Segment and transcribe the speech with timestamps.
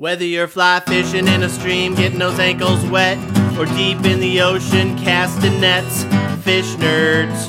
[0.00, 3.18] Whether you're fly fishing in a stream, getting those ankles wet,
[3.58, 6.04] or deep in the ocean casting nets,
[6.42, 7.44] fish nerds.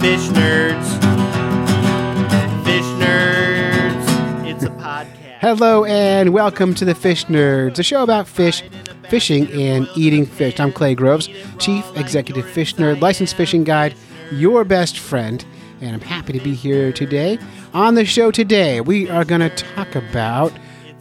[0.00, 0.88] Fish nerds.
[2.64, 4.48] Fish nerds.
[4.50, 5.40] It's a podcast.
[5.40, 8.62] Hello and welcome to the Fish Nerds, a show about fish,
[9.10, 10.58] fishing, and eating fish.
[10.58, 11.28] I'm Clay Groves,
[11.58, 13.94] Chief Executive Fish Nerd, licensed fishing guide,
[14.32, 15.44] your best friend,
[15.82, 17.38] and I'm happy to be here today.
[17.74, 20.50] On the show today, we are going to talk about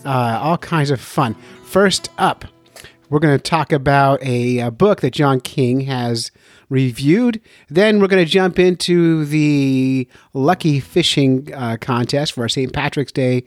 [0.05, 1.35] uh, all kinds of fun.
[1.63, 2.45] First up,
[3.09, 6.31] we're going to talk about a, a book that John King has
[6.69, 7.39] reviewed.
[7.69, 12.73] Then we're going to jump into the lucky fishing uh, contest for our St.
[12.73, 13.43] Patrick's Day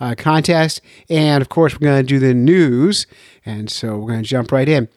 [0.00, 0.80] uh, contest.
[1.08, 3.06] And of course, we're going to do the news.
[3.46, 4.88] And so we're going to jump right in.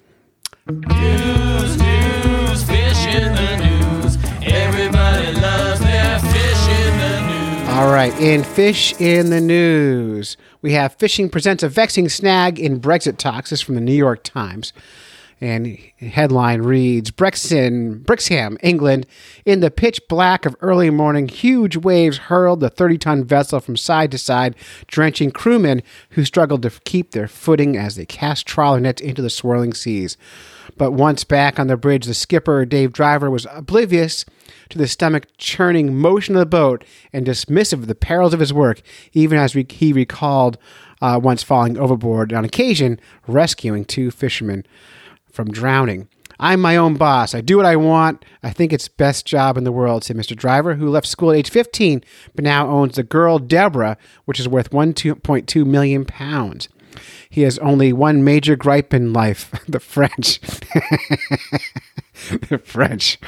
[0.69, 4.17] News, news, fish in the news.
[4.41, 7.69] Everybody loves their fish in the news.
[7.69, 10.35] All right, in Fish in the News,
[10.67, 13.51] we have Fishing presents a vexing snag in Brexit talks.
[13.51, 14.73] This is from the New York Times.
[15.39, 19.05] And headline reads Brexit, Brixham, England.
[19.45, 23.77] In the pitch black of early morning, huge waves hurled the 30 ton vessel from
[23.77, 24.57] side to side,
[24.87, 29.29] drenching crewmen who struggled to keep their footing as they cast trawler nets into the
[29.29, 30.17] swirling seas.
[30.77, 34.25] But once back on the bridge, the skipper, Dave Driver, was oblivious
[34.69, 38.53] to the stomach churning motion of the boat and dismissive of the perils of his
[38.53, 38.81] work,
[39.13, 40.57] even as re- he recalled
[41.01, 44.65] uh, once falling overboard, on occasion rescuing two fishermen
[45.31, 46.07] from drowning.
[46.39, 47.33] I'm my own boss.
[47.33, 48.23] I do what I want.
[48.43, 50.35] I think it's best job in the world, said Mr.
[50.35, 52.03] Driver, who left school at age 15,
[52.35, 56.69] but now owns the Girl Deborah, which is worth 1.2 million pounds.
[57.29, 60.39] He has only one major gripe in life the French.
[62.49, 63.19] the French.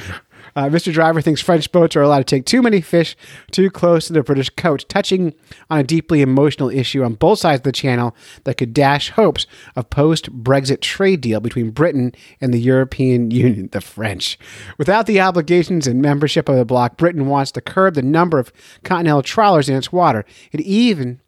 [0.56, 0.92] Uh, Mr.
[0.92, 3.16] Driver thinks French boats are allowed to take too many fish
[3.52, 5.34] too close to the British coast, touching
[5.70, 9.46] on a deeply emotional issue on both sides of the channel that could dash hopes
[9.76, 14.38] of post Brexit trade deal between Britain and the European Union, the French.
[14.78, 18.52] Without the obligations and membership of the bloc, Britain wants to curb the number of
[18.84, 20.26] continental trawlers in its water.
[20.52, 21.20] It even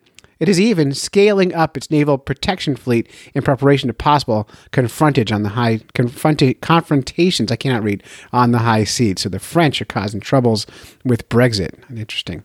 [0.42, 5.44] it is even scaling up its naval protection fleet in preparation to possible confrontage on
[5.44, 7.52] the high confronta- confrontations.
[7.52, 8.04] I cannot read
[8.34, 9.22] on the high seas.
[9.22, 10.66] So the French are causing troubles
[11.06, 11.76] with Brexit.
[11.96, 12.44] Interesting.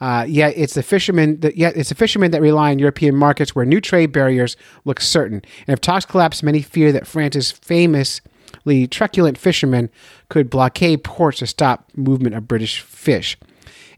[0.00, 1.40] Uh, yeah, it's the fishermen.
[1.40, 5.00] That, yeah, it's the fishermen that rely on European markets where new trade barriers look
[5.00, 5.42] certain.
[5.66, 9.90] And if talks collapse, many fear that France's famously truculent fishermen
[10.28, 13.36] could blockade ports to stop movement of British fish.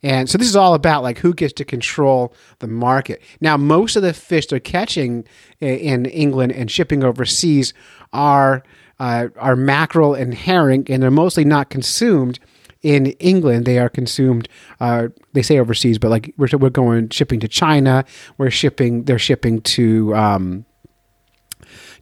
[0.05, 3.23] And so this is all about like who gets to control the market.
[3.41, 5.25] Now, most of the fish they're catching
[5.61, 7.73] in England and shipping overseas
[8.13, 8.63] are
[9.01, 12.39] uh, are mackerel and herring, and they're mostly not consumed
[12.83, 13.65] in England.
[13.65, 14.47] They are consumed.
[14.79, 18.05] Uh, they say overseas, but like we're we're going shipping to China.
[18.37, 19.05] We're shipping.
[19.05, 20.15] They're shipping to.
[20.15, 20.67] Um,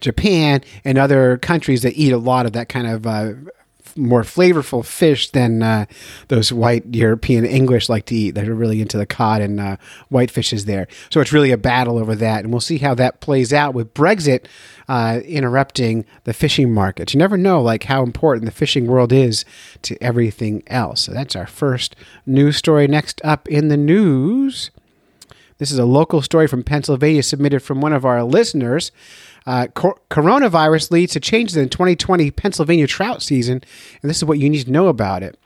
[0.01, 3.31] Japan and other countries that eat a lot of that kind of uh,
[3.95, 5.85] more flavorful fish than uh,
[6.27, 8.31] those white European English like to eat.
[8.31, 9.77] They're really into the cod and uh,
[10.09, 10.87] white fishes there.
[11.09, 13.93] So it's really a battle over that, and we'll see how that plays out with
[13.93, 14.45] Brexit
[14.87, 17.13] uh, interrupting the fishing markets.
[17.13, 19.45] You never know, like how important the fishing world is
[19.83, 21.01] to everything else.
[21.01, 22.87] So that's our first news story.
[22.87, 24.71] Next up in the news.
[25.59, 28.91] This is a local story from Pennsylvania submitted from one of our listeners.
[29.45, 33.61] Uh, cor- coronavirus leads to changes in 2020 Pennsylvania trout season,
[34.01, 35.37] and this is what you need to know about it.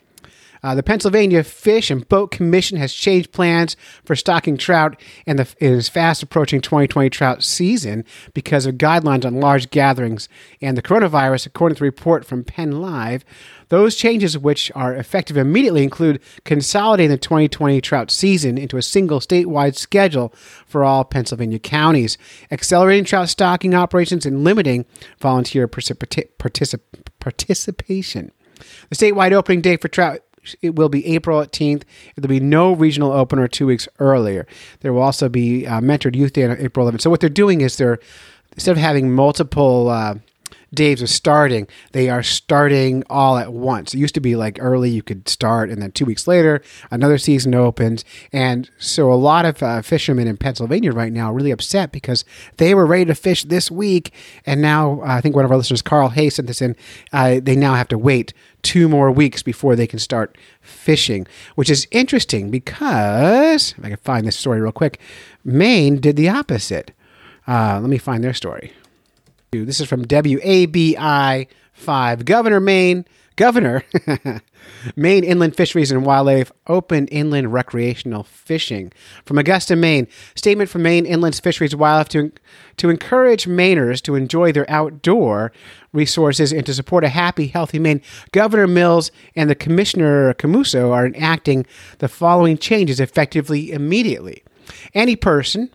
[0.63, 5.43] Uh, the Pennsylvania Fish and Boat Commission has changed plans for stocking trout and the,
[5.59, 8.03] it is fast approaching 2020 trout season
[8.33, 10.29] because of guidelines on large gatherings
[10.61, 13.23] and the coronavirus, according to a report from Penn Live.
[13.69, 19.19] Those changes, which are effective immediately, include consolidating the 2020 trout season into a single
[19.19, 20.33] statewide schedule
[20.65, 22.17] for all Pennsylvania counties,
[22.49, 24.85] accelerating trout stocking operations, and limiting
[25.19, 26.79] volunteer particip-
[27.19, 28.31] participation.
[28.89, 30.21] The statewide opening date for trout
[30.61, 31.83] it will be April 18th.
[32.15, 34.47] There'll be no regional opener two weeks earlier.
[34.81, 37.01] There will also be uh, mentored youth day on April 11th.
[37.01, 37.99] So what they're doing is they're
[38.53, 40.15] instead of having multiple uh,
[40.73, 43.93] days of starting, they are starting all at once.
[43.93, 46.61] It used to be like early you could start, and then two weeks later
[46.91, 48.03] another season opens.
[48.33, 52.25] And so a lot of uh, fishermen in Pennsylvania right now are really upset because
[52.57, 54.13] they were ready to fish this week,
[54.45, 56.75] and now uh, I think one of our listeners, Carl Hay, sent this in.
[57.13, 58.33] Uh, they now have to wait
[58.67, 61.25] two more weeks before they can start fishing,
[61.55, 64.99] which is interesting because if I can find this story real quick,
[65.45, 66.91] Maine did the opposite.
[67.47, 68.73] Uh, let me find their story.
[69.51, 72.25] This is from WABI 5.
[72.25, 73.05] Governor Maine,
[73.37, 73.83] Governor,
[74.95, 78.91] Maine Inland Fisheries and Wildlife open inland recreational fishing.
[79.25, 82.31] From Augusta, Maine, statement from Maine Inland Fisheries and Wildlife to,
[82.77, 85.51] to encourage Mainers to enjoy their outdoor
[85.93, 88.01] resources and to support a happy, healthy Maine.
[88.31, 91.65] Governor Mills and the Commissioner Camuso are enacting
[91.99, 94.43] the following changes effectively immediately.
[94.93, 95.69] Any person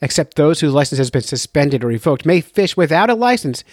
[0.00, 3.64] except those whose license has been suspended or revoked, may fish without a license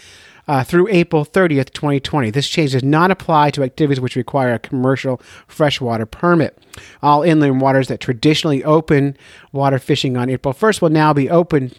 [0.48, 2.30] uh, through April 30th, 2020.
[2.30, 6.57] This change does not apply to activities which require a commercial freshwater permit.
[7.01, 9.18] All inland waters that traditionally open
[9.51, 11.72] water fishing on April 1st will now be open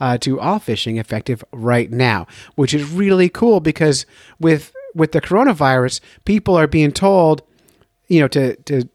[0.00, 4.06] uh, to all fishing effective right now, which is really cool because
[4.38, 7.42] with with the coronavirus, people are being told,
[8.08, 8.88] you know, to to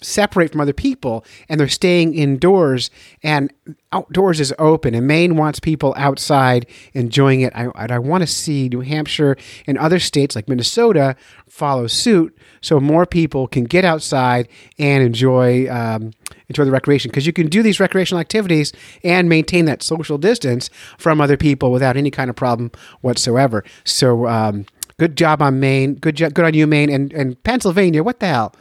[0.00, 2.90] separate from other people and they're staying indoors
[3.22, 3.52] and
[3.92, 7.52] outdoors is open and Maine wants people outside enjoying it.
[7.54, 9.36] I, I want to see New Hampshire
[9.66, 11.16] and other states like Minnesota
[11.48, 14.48] follow suit so more people can get outside
[14.78, 16.12] and enjoy um,
[16.48, 18.72] enjoy the recreation because you can do these recreational activities
[19.02, 23.64] and maintain that social distance from other people without any kind of problem whatsoever.
[23.84, 24.66] So um,
[24.98, 25.94] good job on Maine.
[25.94, 28.02] Good job, good on you, Maine and and Pennsylvania.
[28.02, 28.54] What the hell?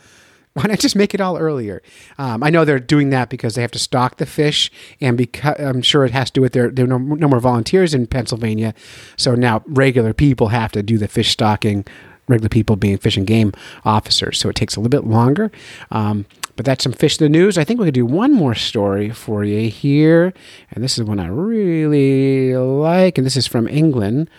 [0.58, 1.84] Why not just make it all earlier?
[2.18, 5.56] Um, I know they're doing that because they have to stock the fish, and because
[5.60, 8.08] I'm sure it has to do with their there are no, no more volunteers in
[8.08, 8.74] Pennsylvania,
[9.18, 11.86] so now regular people have to do the fish stocking.
[12.28, 13.54] Regular people being fish and game
[13.86, 15.50] officers, so it takes a little bit longer.
[15.92, 16.26] Um,
[16.58, 17.58] but that's some fish in the news.
[17.58, 20.34] I think we could do one more story for you here,
[20.72, 24.30] and this is one I really like, and this is from England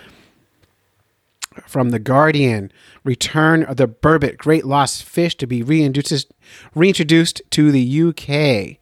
[1.66, 2.70] from The Guardian
[3.08, 6.30] Return of the Burbot, Great Lost Fish to be reintroduced,
[7.50, 8.76] to the UK.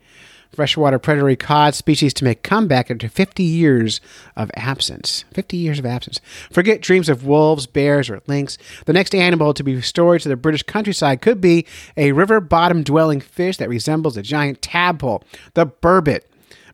[0.52, 4.00] Freshwater predatory cod species to make comeback after 50 years
[4.34, 5.25] of absence.
[5.32, 6.20] 50 years of absence.
[6.50, 8.58] Forget dreams of wolves, bears, or lynx.
[8.87, 11.64] The next animal to be restored to the British countryside could be
[11.96, 15.23] a river bottom dwelling fish that resembles a giant tadpole,
[15.55, 16.23] the burbot,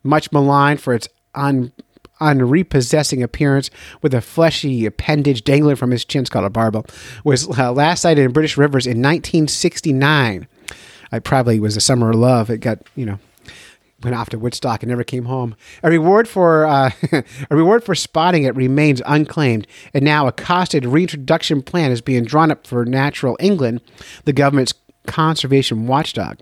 [0.03, 1.71] much maligned for its un
[2.23, 3.71] unrepossessing appearance
[4.01, 6.87] with a fleshy appendage dangling from his chin, called a barbel,
[7.25, 10.47] was uh, last sighted in British rivers in 1969.
[11.11, 12.49] I probably was the summer of love.
[12.49, 13.19] It got, you know,
[14.03, 15.55] went off to Woodstock and never came home.
[15.83, 17.25] A reward for uh, a
[17.57, 22.51] reward for spotting it remains unclaimed, and now a costed reintroduction plan is being drawn
[22.51, 23.81] up for Natural England,
[24.25, 24.75] the government's
[25.07, 26.39] conservation watchdog.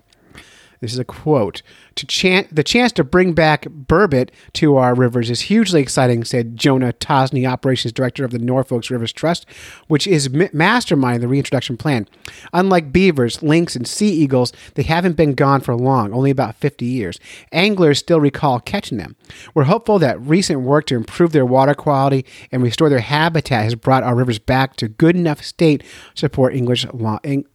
[0.79, 1.61] This is a quote.
[1.95, 6.93] To the chance to bring back burbot to our rivers is hugely exciting, said Jonah
[6.93, 9.45] Tosney, operations director of the Norfolk Rivers Trust,
[9.87, 12.07] which is masterminding the reintroduction plan.
[12.53, 16.85] Unlike beavers, lynx, and sea eagles, they haven't been gone for long, only about 50
[16.85, 17.19] years.
[17.51, 19.17] Anglers still recall catching them.
[19.53, 23.75] We're hopeful that recent work to improve their water quality and restore their habitat has
[23.75, 26.85] brought our rivers back to good enough state to support English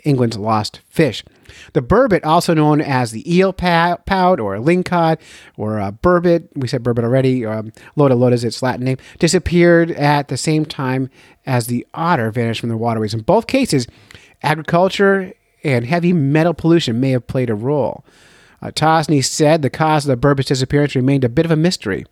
[0.05, 1.25] England's lost fish.
[1.73, 5.19] The burbot, also known as the eel pout or lingcod
[5.57, 9.91] or uh, burbot, we said burbot already, um, lota lota is its Latin name, disappeared
[9.93, 11.11] at the same time
[11.45, 13.15] as the otter vanished from the waterways.
[13.15, 13.87] In both cases,
[14.43, 15.33] agriculture
[15.65, 18.05] and heavy metal pollution may have played a role.
[18.63, 22.05] Uh, Tosney said the cause of the burbot's disappearance remained a bit of a mystery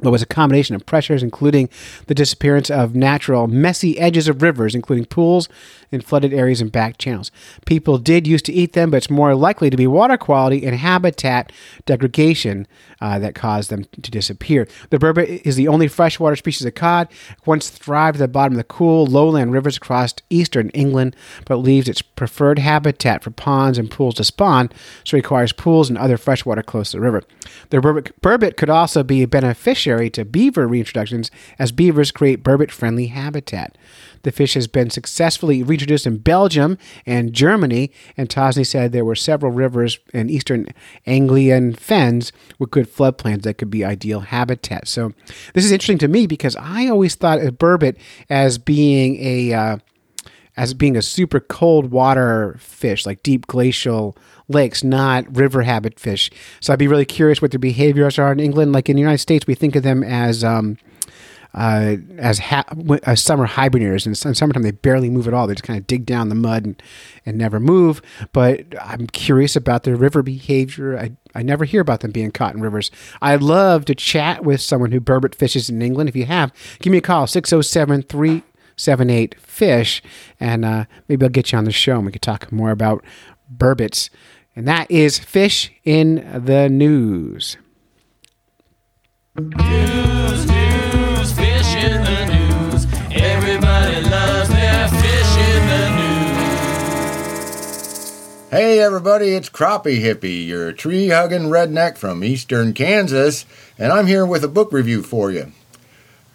[0.00, 1.68] but was a combination of pressures, including
[2.06, 5.48] the disappearance of natural, messy edges of rivers, including pools
[5.90, 7.30] and flooded areas and back channels.
[7.66, 10.76] People did used to eat them, but it's more likely to be water quality and
[10.76, 11.50] habitat
[11.86, 12.66] degradation
[13.00, 14.68] uh, that caused them to disappear.
[14.90, 17.08] The burbot is the only freshwater species of cod.
[17.46, 21.88] Once thrived at the bottom of the cool lowland rivers across eastern England, but leaves
[21.88, 24.70] its preferred habitat for ponds and pools to spawn,
[25.04, 27.22] so requires pools and other freshwater close to the river.
[27.70, 29.28] The burbot, burbot could also be a
[29.88, 33.76] beneficiary to beaver reintroductions as beavers create burbot friendly habitat.
[34.22, 36.76] The fish has been successfully reintroduced in Belgium
[37.06, 40.66] and Germany, and Tosney said there were several rivers in eastern
[41.06, 44.88] Anglian fens with good floodplains that could be ideal habitat.
[44.88, 45.12] So
[45.54, 47.96] this is interesting to me because I always thought of burbot
[48.28, 49.78] as being a uh,
[50.56, 54.16] as being a super cold water fish, like deep glacial
[54.48, 56.30] lakes, not river habit fish.
[56.60, 58.72] So I'd be really curious what their behaviors are in England.
[58.72, 60.78] Like in the United States, we think of them as um,
[61.54, 62.64] uh, as, ha-
[63.04, 64.06] as summer hibernators.
[64.06, 65.46] And in summertime, they barely move at all.
[65.46, 66.82] They just kind of dig down the mud and,
[67.24, 68.02] and never move.
[68.32, 70.98] But I'm curious about their river behavior.
[70.98, 72.90] I, I never hear about them being caught in rivers.
[73.22, 76.08] I'd love to chat with someone who burbot fishes in England.
[76.08, 80.02] If you have, give me a call, 607 378 fish
[80.38, 83.04] and uh, maybe I'll get you on the show and we could talk more about
[83.52, 84.10] burbots.
[84.58, 87.56] And that is Fish in the News.
[89.36, 92.84] News, news, fish in the news.
[93.12, 95.90] Everybody loves their fish in the
[97.60, 98.50] news.
[98.50, 103.46] Hey, everybody, it's Crappie Hippie, your tree hugging redneck from eastern Kansas,
[103.78, 105.52] and I'm here with a book review for you.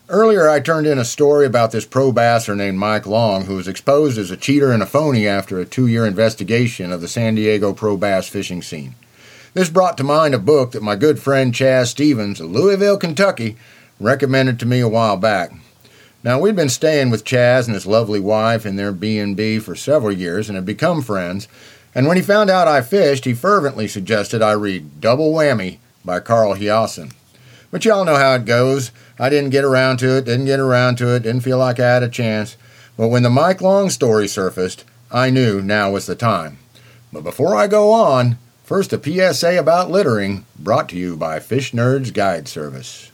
[0.10, 3.70] Earlier, I turned in a story about this pro basser named Mike Long who was
[3.70, 7.36] exposed as a cheater and a phony after a two year investigation of the San
[7.36, 8.96] Diego pro bass fishing scene.
[9.54, 13.56] This brought to mind a book that my good friend Chaz Stevens of Louisville, Kentucky,
[13.98, 15.54] recommended to me a while back.
[16.22, 20.12] Now, we'd been staying with Chaz and his lovely wife in their B&B for several
[20.12, 21.48] years and had become friends,
[21.96, 26.20] and when he found out I fished, he fervently suggested I read Double Whammy by
[26.20, 27.14] Carl Hiaasen.
[27.72, 28.92] But y'all know how it goes.
[29.20, 31.94] I didn't get around to it, didn't get around to it, didn't feel like I
[31.94, 32.58] had a chance.
[32.98, 36.58] But when the Mike Long story surfaced, I knew now was the time.
[37.12, 41.72] But before I go on, first a PSA about littering, brought to you by Fish
[41.72, 43.12] Nerds Guide Service.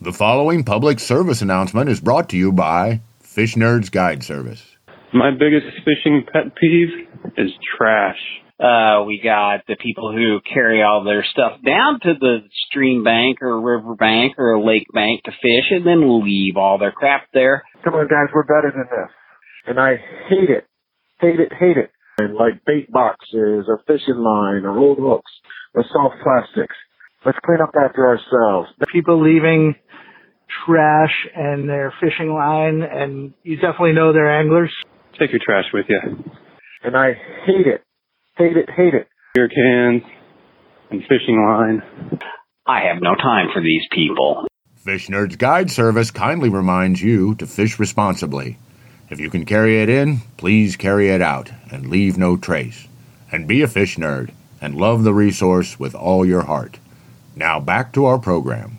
[0.00, 4.64] The following public service announcement is brought to you by Fish Nerds Guide Service.
[5.12, 8.18] My biggest fishing pet peeve is trash.
[8.58, 13.42] Uh, we got the people who carry all their stuff down to the stream bank
[13.42, 17.64] or river bank or lake bank to fish and then leave all their crap there.
[17.84, 19.10] Come on, guys, we're better than this.
[19.66, 19.96] And I
[20.30, 20.66] hate it.
[21.20, 21.90] Hate it, hate it.
[22.18, 25.30] And like bait boxes or fishing line or old hooks
[25.74, 26.76] or soft plastics.
[27.26, 28.70] Let's clean up after ourselves.
[28.90, 29.74] people leaving
[30.64, 34.72] trash and their fishing line, and you definitely know they're anglers.
[35.18, 35.98] Take your trash with you.
[36.84, 37.12] And I
[37.44, 37.82] hate it.
[38.36, 39.08] Hate it, hate it.
[39.34, 40.02] Beer cans
[40.90, 41.82] and fishing line.
[42.66, 44.46] I have no time for these people.
[44.76, 48.58] Fish Nerds Guide Service kindly reminds you to fish responsibly.
[49.08, 52.86] If you can carry it in, please carry it out and leave no trace.
[53.32, 56.78] And be a fish nerd and love the resource with all your heart.
[57.34, 58.78] Now back to our program.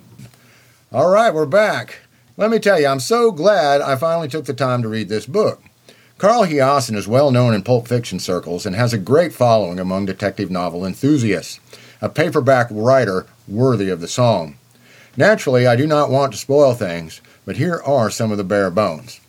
[0.91, 2.01] All right, we're back.
[2.37, 5.25] Let me tell you, I'm so glad I finally took the time to read this
[5.25, 5.63] book.
[6.17, 10.07] Carl Hiaasen is well known in pulp fiction circles and has a great following among
[10.07, 11.59] detective novel enthusiasts,
[12.01, 14.57] a paperback writer worthy of the song.
[15.15, 18.71] Naturally, I do not want to spoil things, but here are some of the bare
[18.71, 19.19] bones.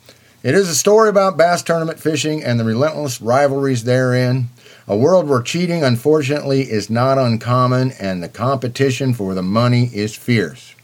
[0.42, 4.48] It is a story about bass tournament fishing and the relentless rivalries therein,
[4.86, 10.16] a world where cheating, unfortunately, is not uncommon and the competition for the money is
[10.16, 10.74] fierce.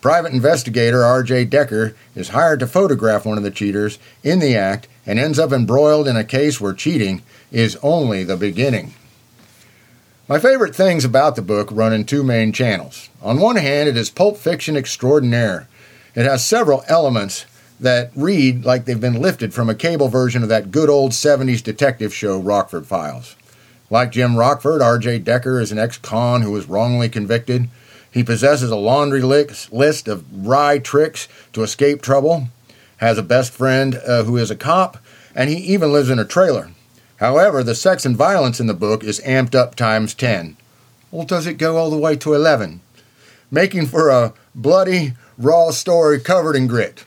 [0.00, 1.44] Private investigator R.J.
[1.44, 5.52] Decker is hired to photograph one of the cheaters in the act and ends up
[5.52, 7.22] embroiled in a case where cheating
[7.52, 8.92] is only the beginning.
[10.28, 13.08] My favorite things about the book run in two main channels.
[13.22, 15.68] On one hand, it is pulp fiction extraordinaire.
[16.16, 17.46] It has several elements
[17.78, 21.62] that read like they've been lifted from a cable version of that good old 70s
[21.62, 23.36] detective show, Rockford Files.
[23.88, 25.20] Like Jim Rockford, R.J.
[25.20, 27.68] Decker is an ex con who was wrongly convicted.
[28.10, 32.48] He possesses a laundry list of wry tricks to escape trouble,
[32.98, 34.98] has a best friend uh, who is a cop,
[35.34, 36.70] and he even lives in a trailer.
[37.16, 40.56] However, the sex and violence in the book is amped up times 10.
[41.10, 42.80] Or does it go all the way to 11?
[43.50, 47.04] Making for a bloody, raw story covered in grit.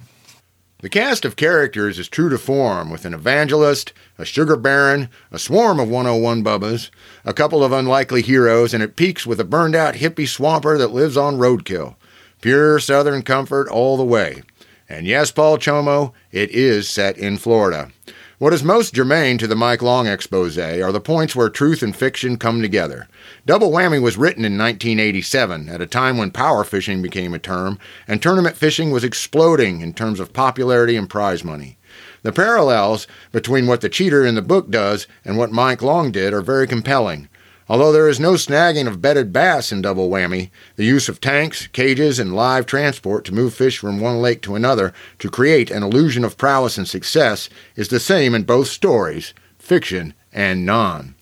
[0.81, 5.38] The cast of characters is true to form, with an evangelist, a sugar baron, a
[5.38, 6.89] swarm of 101 bubbas,
[7.25, 10.93] a couple of unlikely heroes, and it peaks with a burned out hippie swamper that
[10.93, 11.96] lives on roadkill.
[12.39, 14.41] Pure southern comfort all the way.
[14.89, 17.91] And yes, Paul Chomo, it is set in Florida.
[18.39, 21.96] What is most germane to the Mike Long expose are the points where truth and
[21.96, 23.08] fiction come together.
[23.46, 27.77] Double Whammy was written in 1987, at a time when power fishing became a term,
[28.08, 31.77] and tournament fishing was exploding in terms of popularity and prize money.
[32.24, 36.34] The parallels between what the cheater in the book does and what Mike Long did
[36.34, 37.29] are very compelling.
[37.70, 41.68] Although there is no snagging of bedded bass in Double Whammy, the use of tanks,
[41.68, 45.84] cages, and live transport to move fish from one lake to another to create an
[45.84, 51.14] illusion of prowess and success is the same in both stories, fiction and non.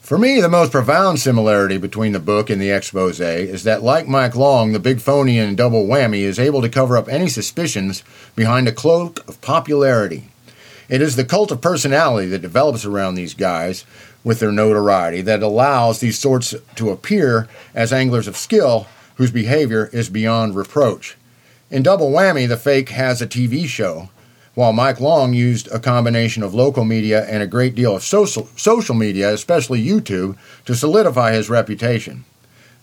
[0.00, 4.06] For me, the most profound similarity between the book and the expose is that, like
[4.06, 8.04] Mike Long, the big phony in Double Whammy is able to cover up any suspicions
[8.36, 10.28] behind a cloak of popularity.
[10.88, 13.84] It is the cult of personality that develops around these guys
[14.26, 19.88] with their notoriety that allows these sorts to appear as anglers of skill whose behavior
[19.92, 21.16] is beyond reproach.
[21.70, 24.10] In Double Whammy, the fake has a TV show,
[24.54, 28.48] while Mike Long used a combination of local media and a great deal of social,
[28.56, 32.24] social media, especially YouTube, to solidify his reputation.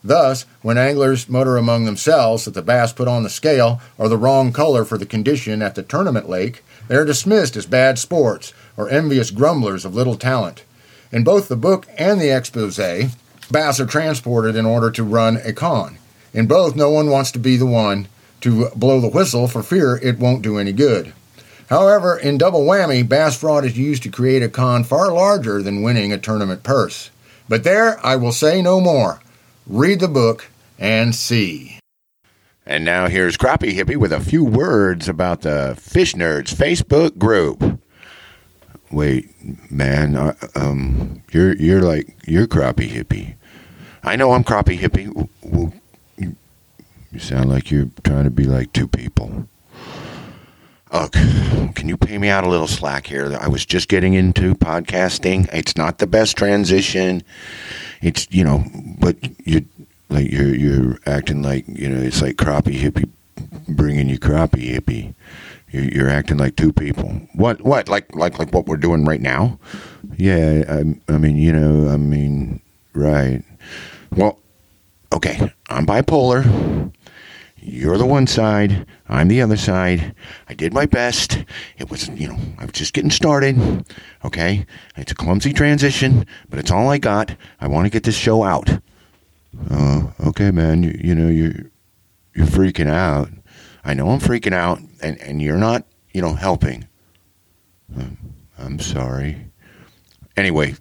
[0.02, 4.16] Thus, when anglers mutter among themselves that the bass put on the scale are the
[4.16, 8.54] wrong color for the condition at the tournament lake, they are dismissed as bad sports
[8.78, 10.64] or envious grumblers of little talent.
[11.14, 12.78] In both the book and the expose,
[13.52, 16.00] bass are transported in order to run a con.
[16.34, 18.08] In both, no one wants to be the one
[18.42, 21.14] to blow the whistle for fear it won't do any good.
[21.70, 25.84] However, in Double Whammy, bass fraud is used to create a con far larger than
[25.84, 27.12] winning a tournament purse.
[27.48, 29.22] But there, I will say no more.
[29.68, 31.78] Read the book and see.
[32.66, 37.73] And now here's Crappie Hippie with a few words about the Fish Nerds Facebook group.
[38.94, 39.28] Wait,
[39.72, 43.34] man, um, you're you're like you're Crappie Hippie.
[44.04, 45.08] I know I'm Crappie Hippie.
[45.08, 45.72] W- w-
[46.18, 46.36] you,
[47.12, 49.48] you sound like you're trying to be like two people.
[51.74, 53.36] Can you pay me out a little slack here?
[53.42, 55.52] I was just getting into podcasting.
[55.52, 57.24] It's not the best transition.
[58.04, 58.64] It's you know,
[59.00, 59.66] but you
[60.10, 63.10] like you're you're acting like you know it's like crappie hippie
[63.68, 65.16] bringing you crappie hippie.
[65.74, 67.10] You're, acting like two people.
[67.34, 69.60] What what like like like what we're doing right now?
[70.18, 72.62] Yeah, I, I mean you know I mean
[72.94, 73.44] right.
[74.12, 74.40] Well,
[75.12, 76.92] okay, I'm bipolar.
[77.66, 80.14] You're the one side, I'm the other side.
[80.50, 81.46] I did my best.
[81.78, 83.86] It was, you know, I was just getting started.
[84.26, 84.66] Okay?
[84.98, 87.36] It's a clumsy transition, but it's all I got.
[87.62, 88.70] I want to get this show out.
[89.72, 90.84] Uh, okay, man.
[90.84, 91.72] You, you know, you're
[92.36, 93.30] you're freaking out.
[93.84, 96.88] I know I'm freaking out, and, and you're not, you know, helping.
[97.96, 98.18] Um,
[98.58, 99.52] I'm sorry.
[100.38, 100.76] Anyway,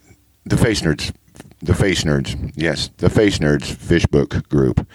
[0.45, 1.13] the Face Nerds,
[1.61, 4.87] the Face Nerds, yes, the Face Nerds Fish Book Group.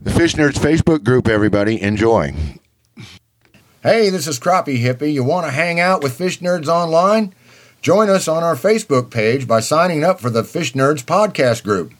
[0.00, 1.80] The Fish Nerds Facebook group, everybody.
[1.80, 2.34] Enjoy.
[3.82, 5.12] Hey, this is Crappie Hippie.
[5.12, 7.34] You want to hang out with Fish Nerds online?
[7.80, 11.92] Join us on our Facebook page by signing up for the Fish Nerds podcast group.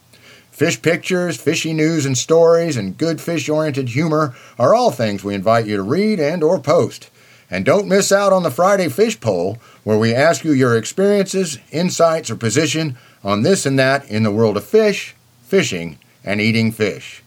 [0.55, 5.67] Fish pictures, fishy news and stories, and good fish-oriented humor are all things we invite
[5.67, 7.11] you to read and or post.
[7.51, 11.59] And don't miss out on the Friday Fish Poll, where we ask you your experiences,
[11.73, 16.71] insights, or position on this and that in the world of fish, fishing, and eating
[16.71, 17.25] fish.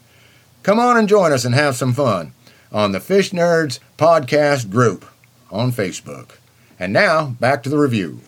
[0.64, 2.32] Come on and join us and have some fun
[2.72, 5.04] on the Fish Nerds podcast group
[5.52, 6.38] on Facebook.
[6.80, 8.22] And now, back to the review.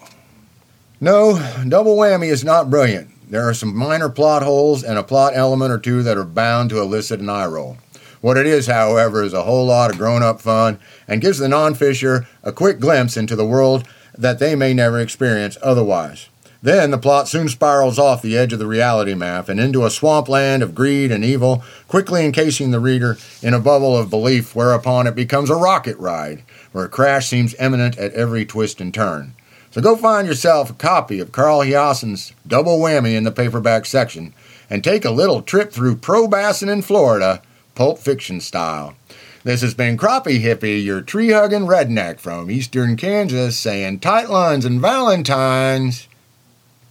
[1.00, 3.12] No, Double Whammy is not brilliant.
[3.30, 6.72] There are some minor plot holes and a plot element or two that are bound
[6.72, 7.78] to elicit an eye roll.
[8.22, 11.48] What it is, however, is a whole lot of grown up fun and gives the
[11.48, 13.88] non fisher a quick glimpse into the world
[14.18, 16.28] that they may never experience otherwise.
[16.64, 19.92] Then the plot soon spirals off the edge of the reality map and into a
[19.92, 25.06] swampland of greed and evil, quickly encasing the reader in a bubble of belief whereupon
[25.06, 29.36] it becomes a rocket ride, where a crash seems imminent at every twist and turn.
[29.72, 34.34] So go find yourself a copy of Carl Hiaasen's Double Whammy in the paperback section
[34.70, 37.42] and take a little trip through Pro Bassin in Florida,
[37.76, 38.96] Pulp Fiction style.
[39.44, 44.66] This has been Crappie Hippie, your tree hugging redneck from eastern Kansas, saying tight lines
[44.66, 46.08] and Valentines.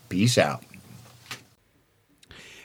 [0.08, 0.62] Peace out.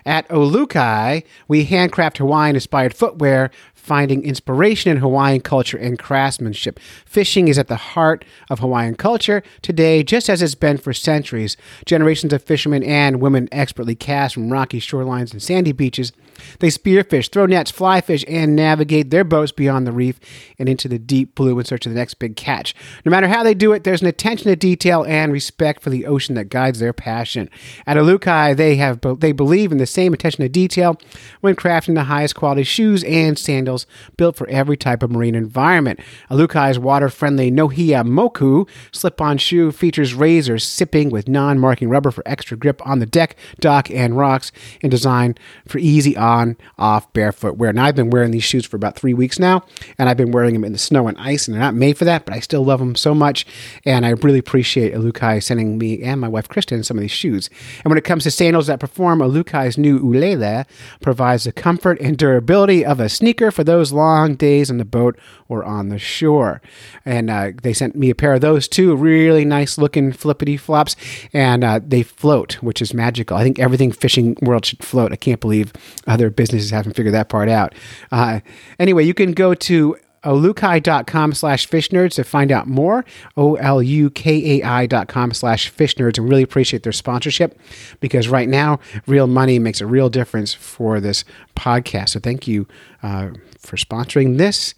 [0.05, 3.51] At Olukai, we handcraft Hawaiian inspired footwear,
[3.83, 6.79] finding inspiration in Hawaiian culture and craftsmanship.
[7.05, 11.57] Fishing is at the heart of Hawaiian culture today, just as it's been for centuries.
[11.85, 16.13] Generations of fishermen and women expertly cast from rocky shorelines and sandy beaches.
[16.59, 20.19] They spearfish, throw nets, fly fish, and navigate their boats beyond the reef
[20.59, 22.75] and into the deep blue in search of the next big catch.
[23.05, 26.05] No matter how they do it, there's an attention to detail and respect for the
[26.05, 27.49] ocean that guides their passion.
[27.85, 30.97] At Olukai, they have they believe in the same attention to detail
[31.41, 33.85] when crafting the highest quality shoes and sandals
[34.17, 35.99] built for every type of marine environment.
[36.29, 42.85] Olukai's water-friendly Nohea Moku slip-on shoe features razors siping with non-marking rubber for extra grip
[42.85, 47.73] on the deck, dock, and rocks, and designed for easy on, off, barefoot wear.
[47.73, 49.65] Now, I've been wearing these shoes for about three weeks now,
[49.97, 52.05] and I've been wearing them in the snow and ice, and they're not made for
[52.05, 53.45] that, but I still love them so much,
[53.85, 57.49] and I really appreciate Olukai sending me and my wife Kristen some of these shoes.
[57.83, 60.65] And when it comes to sandals that perform, Olukai's new Ulele
[61.01, 65.19] provides the comfort and durability of a sneaker for those long days on the boat
[65.49, 66.61] or on the shore.
[67.05, 70.95] And uh, they sent me a pair of those too, really nice looking flippity flops,
[71.33, 73.35] and uh, they float, which is magical.
[73.35, 75.11] I think everything fishing world should float.
[75.11, 75.73] I can't believe
[76.13, 77.73] other businesses haven't figured that part out.
[78.11, 78.39] Uh,
[78.79, 83.03] anyway, you can go to olukai.com slash fish nerds to find out more.
[83.35, 87.59] O-L-U-K-A-I dot com slash fish nerds and really appreciate their sponsorship
[87.99, 92.09] because right now real money makes a real difference for this podcast.
[92.09, 92.67] So thank you
[93.01, 94.73] uh, for sponsoring this.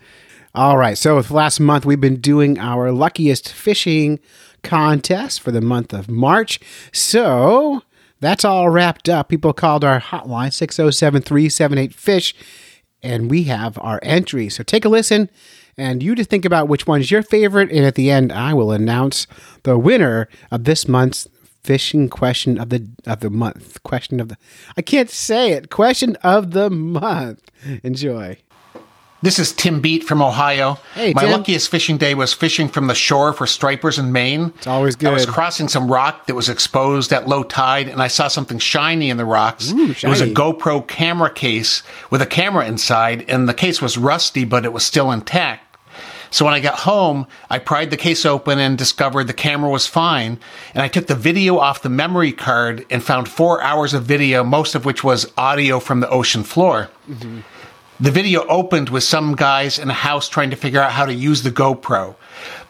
[0.56, 0.98] All right.
[0.98, 4.20] So last month we've been doing our luckiest fishing
[4.64, 6.60] contest for the month of March.
[6.92, 7.84] So
[8.20, 9.30] that's all wrapped up.
[9.30, 12.36] People called our hotline 607 378 fish
[13.04, 14.50] and we have our entry.
[14.50, 15.30] So take a listen
[15.78, 17.72] and you just think about which one's your favorite.
[17.72, 19.28] And at the end, I will announce
[19.64, 21.28] the winner of this month's
[21.64, 23.82] fishing question of the of the month.
[23.84, 24.38] Question of the
[24.78, 25.70] I can't say it.
[25.70, 27.52] Question of the month.
[27.84, 28.38] Enjoy.
[29.26, 30.78] This is Tim Beat from Ohio.
[30.94, 31.32] Hey, My Tim.
[31.32, 34.54] luckiest fishing day was fishing from the shore for stripers in Maine.
[34.58, 35.10] It's always good.
[35.10, 38.60] I was crossing some rock that was exposed at low tide, and I saw something
[38.60, 39.72] shiny in the rocks.
[39.72, 40.28] Ooh, It was a.
[40.28, 44.86] GoPro camera case with a camera inside, and the case was rusty, but it was
[44.86, 45.76] still intact.
[46.30, 49.88] So when I got home, I pried the case open and discovered the camera was
[49.88, 50.38] fine.
[50.76, 54.44] And I took the video off the memory card and found four hours of video,
[54.44, 56.92] most of which was audio from the ocean floor.
[57.10, 57.40] Mm-hmm.
[57.98, 61.14] The video opened with some guys in a house trying to figure out how to
[61.14, 62.16] use the GoPro.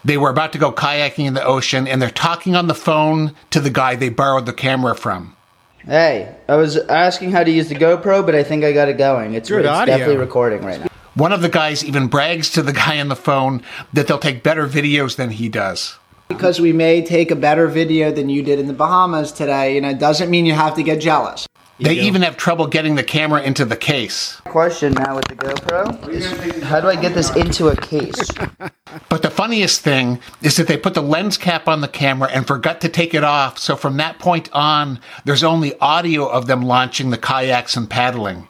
[0.03, 3.33] They were about to go kayaking in the ocean and they're talking on the phone
[3.49, 5.35] to the guy they borrowed the camera from.
[5.79, 8.99] Hey, I was asking how to use the GoPro, but I think I got it
[8.99, 9.33] going.
[9.33, 10.87] It's, Good it's definitely recording right now.
[11.15, 14.43] One of the guys even brags to the guy on the phone that they'll take
[14.43, 15.97] better videos than he does.
[16.27, 19.87] Because we may take a better video than you did in the Bahamas today, and
[19.87, 21.47] it doesn't mean you have to get jealous.
[21.77, 24.39] They even have trouble getting the camera into the case.
[24.45, 28.29] Question now with the GoPro is how do I get this into a case?
[29.09, 32.47] But the funniest thing is that they put the lens cap on the camera and
[32.47, 33.57] forgot to take it off.
[33.59, 38.47] So from that point on, there's only audio of them launching the kayaks and paddling.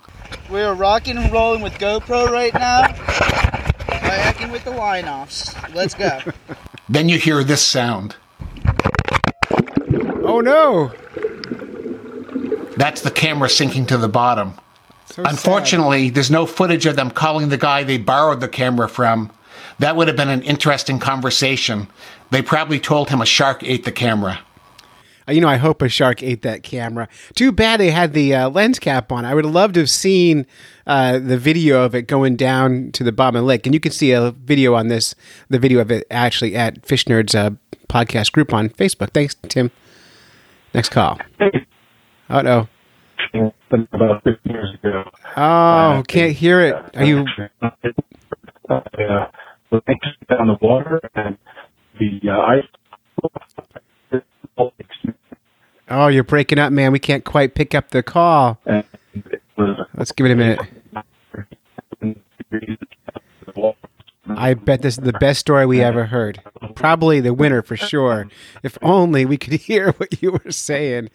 [0.49, 2.87] We're rocking and rolling with GoPro right now.
[2.87, 5.55] Kayaking with the line offs.
[5.73, 6.19] Let's go.
[6.87, 8.15] Then you hear this sound.
[10.23, 10.91] Oh no!
[12.77, 14.53] That's the camera sinking to the bottom.
[15.07, 15.31] So sad.
[15.31, 19.31] Unfortunately, there's no footage of them calling the guy they borrowed the camera from.
[19.79, 21.87] That would have been an interesting conversation.
[22.31, 24.39] They probably told him a shark ate the camera.
[25.27, 27.07] Uh, You know, I hope a shark ate that camera.
[27.35, 29.25] Too bad they had the uh, lens cap on.
[29.25, 30.45] I would have loved to have seen
[30.87, 33.65] uh, the video of it going down to the bottom of the lake.
[33.65, 35.13] And you can see a video on this,
[35.49, 37.51] the video of it actually at Fish Nerds uh,
[37.89, 39.11] podcast group on Facebook.
[39.11, 39.71] Thanks, Tim.
[40.73, 41.19] Next call.
[42.29, 42.67] Oh no.
[43.71, 45.03] About 50 years ago.
[45.35, 46.75] Oh, can't hear it.
[46.95, 47.25] Are you?
[47.61, 49.27] Uh,
[49.71, 49.81] was
[50.29, 51.37] down the water and
[51.99, 54.21] the uh, ice.
[55.89, 56.91] Oh, you're breaking up, man.
[56.91, 58.59] We can't quite pick up the call.
[58.65, 58.83] And
[59.13, 60.59] it was Let's give it a minute.
[64.27, 66.41] I bet this is the best story we ever heard.
[66.73, 68.27] Probably the winner for sure.
[68.63, 71.09] If only we could hear what you were saying.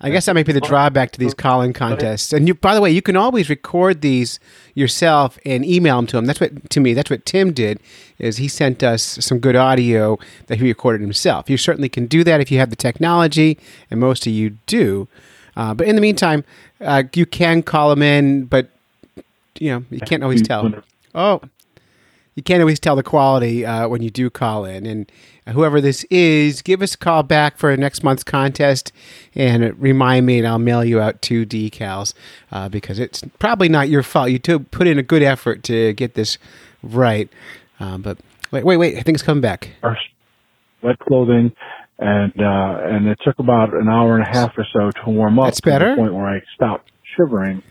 [0.00, 2.32] I guess that might be the drawback to these calling contests.
[2.32, 4.38] And you, by the way, you can always record these
[4.74, 6.26] yourself and email them to him.
[6.26, 6.92] That's what to me.
[6.92, 7.80] That's what Tim did.
[8.18, 11.48] Is he sent us some good audio that he recorded himself.
[11.48, 13.58] You certainly can do that if you have the technology,
[13.90, 15.08] and most of you do.
[15.56, 16.44] Uh, but in the meantime,
[16.82, 18.68] uh, you can call him in, but
[19.58, 20.74] you know you can't always tell.
[21.14, 21.40] Oh,
[22.34, 24.84] you can't always tell the quality uh, when you do call in.
[24.84, 25.10] And
[25.48, 28.92] whoever this is, give us a call back for next month's contest
[29.34, 32.14] and remind me, and I'll mail you out two decals
[32.52, 34.30] uh, because it's probably not your fault.
[34.30, 36.38] You took put in a good effort to get this
[36.82, 37.28] right.
[37.80, 38.18] Um, but
[38.50, 38.96] wait, wait, wait!
[38.98, 39.70] I think it's coming back.
[39.82, 39.96] our
[40.82, 41.52] wet clothing,
[41.98, 45.38] and uh, and it took about an hour and a half or so to warm
[45.38, 45.46] up.
[45.46, 45.90] That's To better.
[45.90, 47.62] the point where I stopped shivering.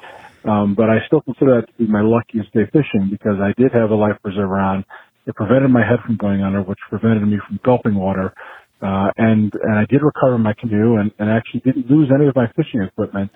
[0.44, 3.72] Um, but I still consider that to be my luckiest day fishing because I did
[3.72, 4.86] have a life preserver on.
[5.26, 8.34] It prevented my head from going under, which prevented me from gulping water.
[8.82, 12.36] Uh, and, and I did recover my canoe and, and actually didn't lose any of
[12.36, 13.32] my fishing equipment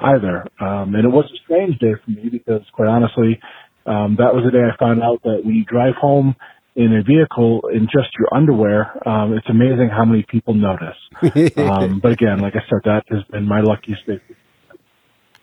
[0.00, 0.46] either.
[0.60, 3.40] Um, and it was a strange day for me because quite honestly,
[3.86, 6.36] um, that was the day I found out that when you drive home
[6.74, 10.96] in a vehicle in just your underwear, um, it's amazing how many people notice.
[11.56, 14.20] um, but again, like I said, that has been my luckiest day.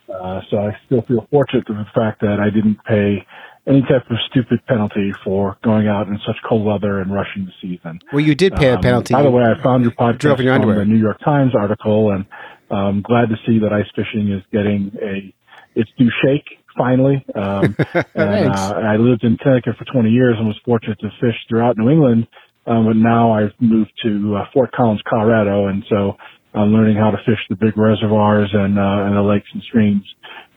[0.08, 3.26] Uh, so I still feel fortunate with the fact that I didn't pay
[3.68, 7.52] any type of stupid penalty for going out in such cold weather and rushing the
[7.62, 8.00] season.
[8.14, 9.14] Well, you did pay a Um, penalty.
[9.14, 10.86] By the way, I found your podcast drove in your from underwear.
[10.86, 12.26] the New York Times article, and
[12.70, 15.34] I'm glad to see that ice fishing is getting a
[15.76, 16.46] its due shake
[16.78, 17.26] finally.
[17.36, 17.76] Um,
[18.16, 21.78] and uh, I lived in Connecticut for 20 years and was fortunate to fish throughout
[21.78, 22.28] New England.
[22.68, 26.18] Um, but now I've moved to uh, Fort Collins, Colorado, and so
[26.56, 30.04] I'm learning how to fish the big reservoirs and uh, and the lakes and streams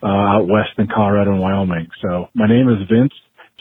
[0.02, 1.88] uh, out west in Colorado and Wyoming.
[2.02, 3.12] So my name is Vince.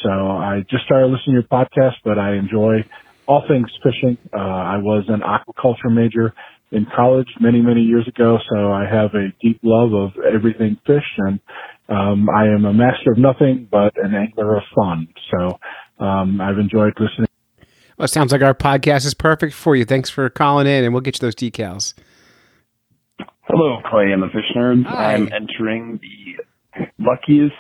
[0.04, 2.86] So I just started listening to your podcast, but I enjoy
[3.28, 4.18] all things fishing.
[4.32, 6.34] Uh, I was an aquaculture major
[6.72, 11.06] in college many, many years ago, so I have a deep love of everything fish,
[11.18, 11.40] and
[11.90, 15.08] um, I am a master of nothing but an angler of fun.
[15.32, 15.60] So
[16.04, 17.28] um, I've enjoyed listening.
[17.98, 19.86] Well, it sounds like our podcast is perfect for you.
[19.86, 21.94] Thanks for calling in, and we'll get you those decals.
[23.48, 24.86] Hello, Clay and the Fish Nerds.
[24.86, 25.14] Hi.
[25.14, 27.54] I'm entering the luckiest,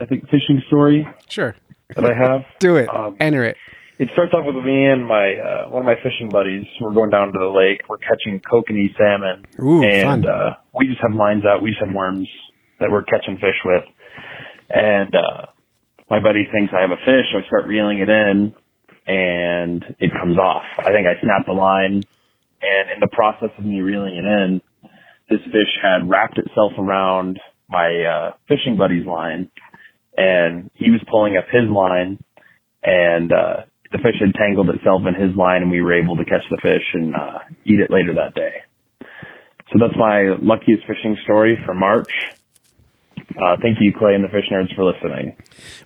[0.00, 1.54] I think, fishing story Sure.
[1.94, 2.42] that I have.
[2.58, 2.88] Do it.
[2.88, 3.56] Um, Enter it.
[3.98, 6.66] It starts off with me and my uh, one of my fishing buddies.
[6.80, 7.82] We're going down to the lake.
[7.88, 10.26] We're catching kokanee salmon, Ooh, and fun.
[10.26, 11.62] uh, we just have lines out.
[11.62, 12.26] We just have worms
[12.80, 13.84] that we're catching fish with,
[14.70, 15.46] and uh,
[16.10, 17.26] my buddy thinks I have a fish.
[17.30, 18.52] So I start reeling it in,
[19.06, 20.64] and it comes off.
[20.78, 22.02] I think I snapped the line,
[22.62, 24.60] and in the process of me reeling it in,
[25.28, 29.50] this fish had wrapped itself around my uh, fishing buddy's line,
[30.16, 32.22] and he was pulling up his line,
[32.82, 36.24] and uh, the fish had tangled itself in his line, and we were able to
[36.24, 38.62] catch the fish and uh, eat it later that day.
[39.72, 42.12] So that's my luckiest fishing story for March.
[43.30, 45.36] Uh, thank you, Clay and the Fish Nerds, for listening.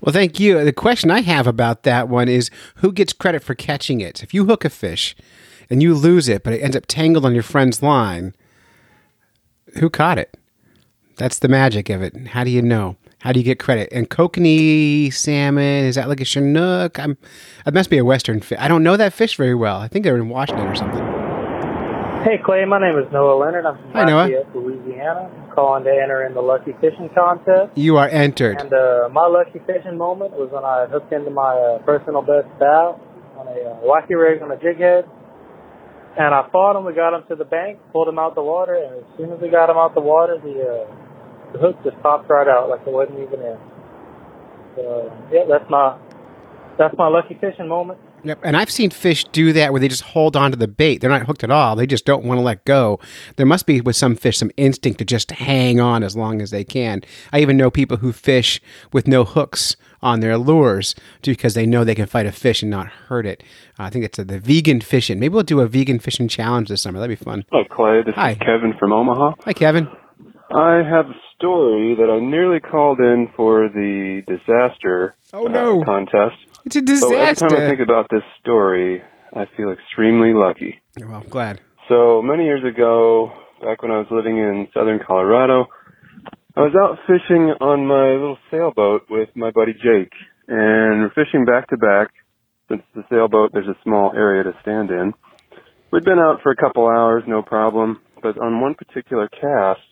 [0.03, 0.65] Well, thank you.
[0.65, 4.23] The question I have about that one is who gets credit for catching it?
[4.23, 5.17] If you hook a fish
[5.71, 8.35] and you lose it, but it ends up tangled on your friend's line,
[9.77, 10.37] who caught it?
[11.17, 12.29] That's the magic of it.
[12.29, 12.97] How do you know?
[13.21, 13.89] How do you get credit?
[13.91, 16.99] And kokanee salmon, is that like a chinook?
[17.01, 17.19] I'm,
[17.67, 18.59] it must be a western fish.
[18.61, 19.81] I don't know that fish very well.
[19.81, 21.05] I think they're in Washington or something.
[22.23, 23.65] Hey Clay, my name is Noah Leonard.
[23.65, 24.05] I'm from Hi.
[24.05, 25.31] Lafayette, Louisiana.
[25.31, 27.77] I'm calling to enter in the Lucky Fishing Contest.
[27.77, 28.61] You are entered.
[28.61, 32.49] And uh, my lucky fishing moment was when I hooked into my uh, personal best
[32.59, 33.01] bow
[33.37, 35.05] on a uh, wacky rig on a jig head.
[36.19, 36.85] And I fought him.
[36.85, 39.41] We got him to the bank, pulled him out the water, and as soon as
[39.41, 42.81] we got him out the water, the, uh, the hook just popped right out like
[42.81, 43.59] it wasn't even in.
[44.75, 45.97] So yeah, that's my
[46.77, 48.01] that's my lucky fishing moment.
[48.25, 48.41] Yep.
[48.43, 51.01] And I've seen fish do that where they just hold on to the bait.
[51.01, 51.77] They're not hooked at all.
[51.77, 52.99] They just don't want to let go.
[53.37, 56.51] There must be with some fish some instinct to just hang on as long as
[56.51, 57.03] they can.
[57.33, 58.61] I even know people who fish
[58.93, 62.71] with no hooks on their lures because they know they can fight a fish and
[62.71, 63.43] not hurt it.
[63.79, 65.19] Uh, I think it's uh the vegan fishing.
[65.19, 66.99] Maybe we'll do a vegan fishing challenge this summer.
[67.01, 67.45] That'd be fun.
[67.53, 68.03] Hi, Clay.
[68.05, 68.31] This Hi.
[68.33, 69.35] is Kevin from Omaha.
[69.45, 69.89] Hi, Kevin.
[70.55, 75.83] I have a story that I nearly called in for the disaster Oh, no.
[75.83, 76.37] uh, contest.
[76.65, 77.53] It's a So every time.
[77.53, 79.03] I think about this story,
[79.35, 80.81] I feel extremely lucky.
[80.99, 81.61] Well, I'm glad.
[81.89, 83.31] So many years ago,
[83.63, 85.67] back when I was living in southern Colorado,
[86.59, 90.11] I was out fishing on my little sailboat with my buddy Jake,
[90.49, 92.09] and we're fishing back to back.
[92.69, 95.15] Since the sailboat, there's a small area to stand in.
[95.93, 99.87] We'd been out for a couple hours, no problem, but on one particular cast,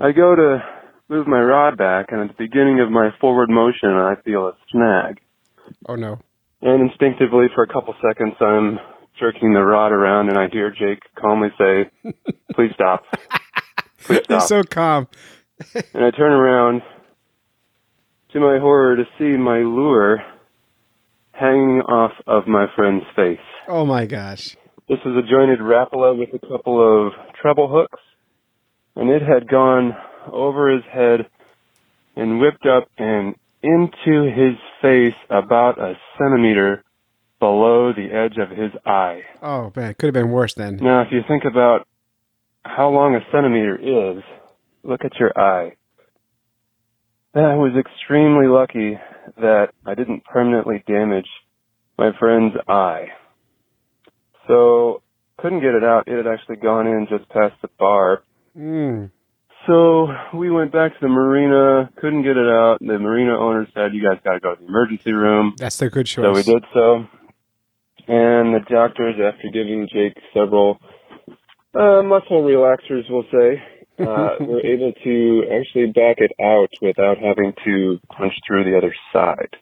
[0.00, 0.64] I go to
[1.10, 4.56] move my rod back, and at the beginning of my forward motion, I feel a
[4.72, 5.20] snag.
[5.86, 6.20] Oh, no.
[6.62, 8.78] And instinctively, for a couple seconds, I'm
[9.20, 11.90] jerking the rod around, and I hear Jake calmly say,
[12.54, 13.04] "Please stop,
[14.04, 15.08] stop." so calm.
[15.94, 16.82] and I turn around,
[18.32, 20.22] to my horror, to see my lure
[21.32, 23.38] hanging off of my friend's face.
[23.68, 24.56] Oh, my gosh.
[24.88, 28.00] This is a jointed Rapala with a couple of treble hooks,
[28.96, 29.96] and it had gone
[30.30, 31.26] over his head
[32.16, 36.84] and whipped up and into his face about a centimeter
[37.40, 39.22] below the edge of his eye.
[39.42, 39.90] Oh, man.
[39.90, 40.76] It could have been worse then.
[40.76, 41.86] Now, if you think about
[42.64, 44.22] how long a centimeter is,
[44.82, 45.76] look at your eye.
[47.34, 48.98] I was extremely lucky
[49.36, 51.28] that I didn't permanently damage
[51.98, 53.08] my friend's eye.
[54.46, 55.02] So,
[55.38, 56.06] couldn't get it out.
[56.06, 58.22] It had actually gone in just past the bar.
[58.56, 59.10] Mm.
[59.66, 62.78] So we went back to the marina, couldn't get it out.
[62.80, 65.88] The marina owner said, "You guys got to go to the emergency room." That's the
[65.88, 66.24] good choice.
[66.24, 67.06] So we did so,
[68.06, 70.78] and the doctors, after giving Jake several
[71.74, 73.62] uh, muscle relaxers, we'll say,
[73.98, 78.94] uh, were able to actually back it out without having to punch through the other
[79.12, 79.56] side.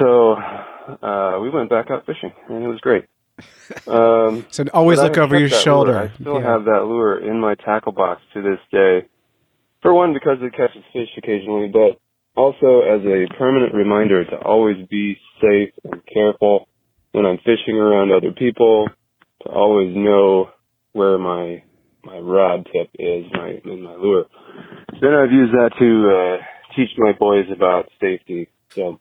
[0.00, 3.04] So uh, we went back out fishing, and it was great.
[3.86, 5.92] Um, So always look over your shoulder.
[5.92, 6.00] lure.
[6.10, 6.52] I still Yeah.
[6.52, 9.06] have that lure in my tackle box to this day.
[9.82, 11.98] For one, because it catches fish occasionally, but
[12.36, 16.68] also as a permanent reminder to always be safe and careful
[17.12, 18.88] when I'm fishing around other people,
[19.42, 20.50] to always know
[20.96, 21.62] where my
[22.02, 24.24] my rod tip is, my in my lure.
[25.00, 28.48] Then I've used that to uh, teach my boys about safety.
[28.70, 28.98] So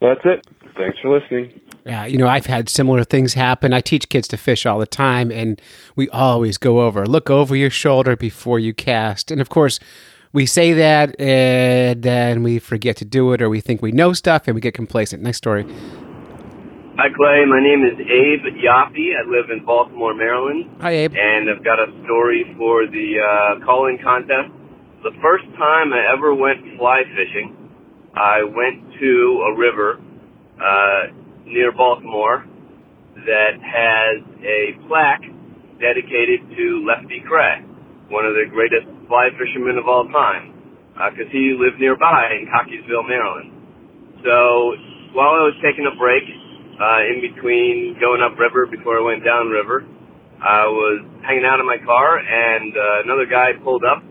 [0.00, 0.46] that's it.
[0.76, 1.60] Thanks for listening.
[1.84, 3.72] Yeah, you know, I've had similar things happen.
[3.72, 5.60] I teach kids to fish all the time, and
[5.96, 9.30] we always go over look over your shoulder before you cast.
[9.30, 9.80] And of course,
[10.32, 14.12] we say that, and then we forget to do it, or we think we know
[14.12, 15.22] stuff, and we get complacent.
[15.22, 15.66] Next story.
[16.98, 17.46] Hi, Clay.
[17.46, 19.14] My name is Abe Yaffe.
[19.14, 20.66] I live in Baltimore, Maryland.
[20.82, 21.14] Hi, Abe.
[21.14, 24.50] And I've got a story for the uh, call-in contest.
[25.06, 27.54] The first time I ever went fly fishing,
[28.18, 29.12] I went to
[29.46, 30.02] a river
[30.58, 31.14] uh,
[31.46, 32.42] near Baltimore
[33.14, 35.22] that has a plaque
[35.78, 40.50] dedicated to Lefty Kreh, one of the greatest fly fishermen of all time,
[41.14, 43.54] because he lived nearby in Cockeysville, Maryland.
[44.26, 44.74] So
[45.14, 46.26] while I was taking a break
[46.78, 49.84] uh, in between going upriver before I went downriver,
[50.38, 54.02] I was hanging out in my car, and uh, another guy pulled up,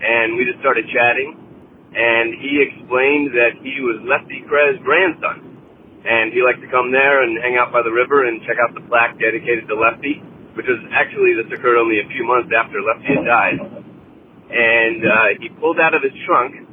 [0.00, 1.36] and we just started chatting.
[1.94, 5.54] and he explained that he was Lefty Kreh's grandson.
[6.04, 8.74] And he liked to come there and hang out by the river and check out
[8.74, 10.20] the plaque dedicated to Lefty,
[10.58, 13.56] which was actually, this occurred only a few months after Lefty had died.
[14.50, 16.66] And uh, he pulled out of his trunk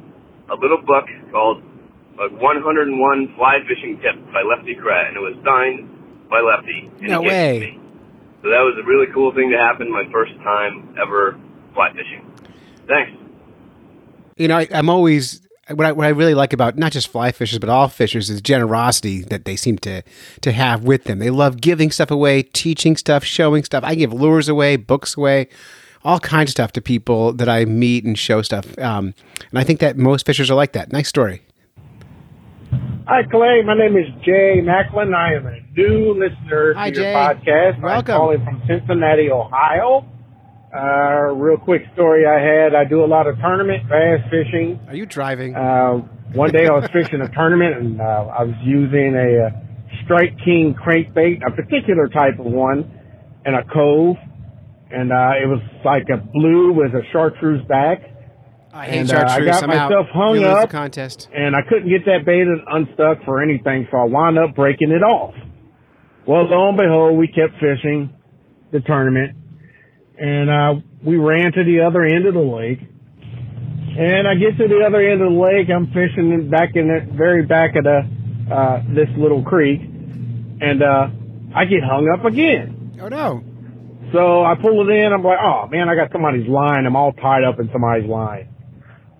[0.50, 1.62] a little book called
[2.18, 5.88] uh, 101 Fly Fishing Tips by Lefty Kreh, and it was signed
[6.28, 6.90] by Lefty.
[7.00, 7.60] And No he gave it to way.
[7.60, 7.78] me.
[8.42, 11.38] So that was a really cool thing to happen, my first time ever
[11.74, 12.26] fly fishing.
[12.88, 13.12] Thanks.
[14.36, 17.30] You know, I, I'm always what I, what I really like about not just fly
[17.30, 20.02] fishers but all fishers is generosity that they seem to
[20.40, 21.18] to have with them.
[21.20, 23.84] They love giving stuff away, teaching stuff, showing stuff.
[23.86, 25.48] I give lures away, books away,
[26.04, 28.76] all kinds of stuff to people that I meet and show stuff.
[28.78, 29.14] Um,
[29.50, 30.92] and I think that most fishers are like that.
[30.92, 31.42] Nice story.
[33.06, 33.62] Hi, Clay.
[33.64, 35.12] My name is Jay Macklin.
[35.12, 37.12] I am a new listener Hi, to your Jay.
[37.14, 37.82] podcast.
[37.82, 38.14] Welcome.
[38.14, 40.06] I'm calling from Cincinnati, Ohio.
[40.74, 42.74] Uh, real quick story I had.
[42.74, 44.80] I do a lot of tournament bass fishing.
[44.88, 45.54] Are you driving?
[45.54, 45.96] Uh,
[46.32, 49.50] one day I was fishing a tournament and uh, I was using a, uh
[50.04, 52.90] Strike King crankbait, a particular type of one,
[53.44, 54.16] in a cove.
[54.90, 58.00] And uh, it was like a blue with a chartreuse back.
[58.72, 59.90] I hate and, uh, I got I'm out.
[59.90, 61.28] myself hung You the up contest.
[61.34, 65.02] and I couldn't get that bait unstuck for anything, so I wound up breaking it
[65.02, 65.34] off.
[66.26, 68.14] Well, lo and behold, we kept fishing
[68.70, 69.36] the tournament,
[70.18, 72.78] and uh, we ran to the other end of the lake.
[73.98, 75.68] And I get to the other end of the lake.
[75.68, 78.08] I'm fishing back in the very back of the
[78.50, 81.08] uh, this little creek, and uh,
[81.54, 82.96] I get hung up again.
[83.02, 83.44] Oh no!
[84.12, 85.12] So I pull it in.
[85.12, 86.86] I'm like, oh man, I got somebody's line.
[86.86, 88.48] I'm all tied up in somebody's line.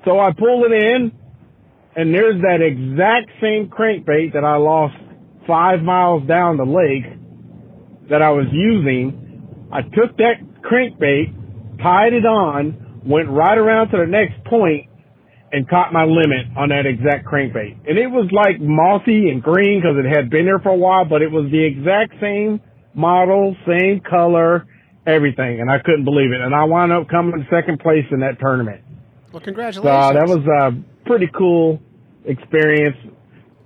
[0.04, 1.12] So I pull it in,
[1.94, 4.96] and there's that exact same crankbait that I lost
[5.46, 7.06] five miles down the lake
[8.10, 9.68] that I was using.
[9.72, 14.88] I took that crankbait, tied it on, went right around to the next point,
[15.52, 17.86] and caught my limit on that exact crankbait.
[17.86, 21.04] And it was like mossy and green because it had been there for a while,
[21.04, 22.60] but it was the exact same
[22.94, 24.66] model, same color,
[25.06, 25.60] everything.
[25.60, 26.40] And I couldn't believe it.
[26.40, 28.80] And I wound up coming second place in that tournament.
[29.32, 29.86] Well, congratulations.
[29.86, 31.80] uh, that was a pretty cool
[32.24, 32.96] experience.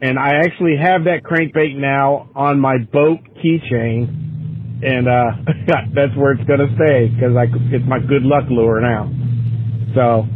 [0.01, 4.25] And I actually have that crankbait now on my boat keychain.
[4.85, 5.33] And, uh,
[5.95, 7.33] that's where it's going to stay because
[7.73, 9.11] it's my good luck lure now.
[9.95, 10.27] So,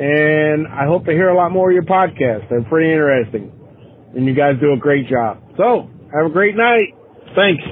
[0.00, 2.48] and I hope to hear a lot more of your podcasts.
[2.48, 3.52] They're pretty interesting.
[4.16, 5.42] And you guys do a great job.
[5.56, 6.94] So, have a great night.
[7.36, 7.62] Thanks.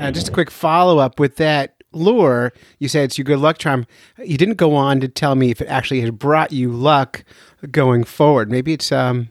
[0.00, 2.52] Uh, just a quick follow up with that lure.
[2.78, 3.86] You say it's your good luck charm.
[4.18, 7.24] You didn't go on to tell me if it actually has brought you luck
[7.70, 8.50] going forward.
[8.50, 9.30] Maybe it's um,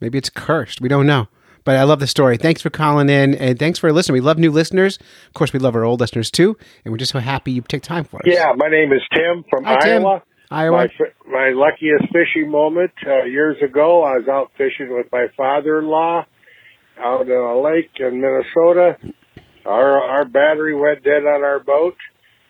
[0.00, 0.80] maybe it's cursed.
[0.80, 1.28] We don't know.
[1.64, 2.36] But I love the story.
[2.36, 4.14] Thanks for calling in and thanks for listening.
[4.14, 4.98] We love new listeners.
[5.28, 6.56] Of course, we love our old listeners too.
[6.84, 8.22] And we're just so happy you take time for us.
[8.24, 10.04] Yeah, my name is Tim from Hi, Tim.
[10.04, 10.22] Iowa.
[10.50, 10.88] Iowa.
[10.98, 16.26] My, my luckiest fishing moment uh, years ago, I was out fishing with my father-in-law
[16.98, 18.98] out in a lake in Minnesota.
[19.64, 21.96] Our our battery went dead on our boat,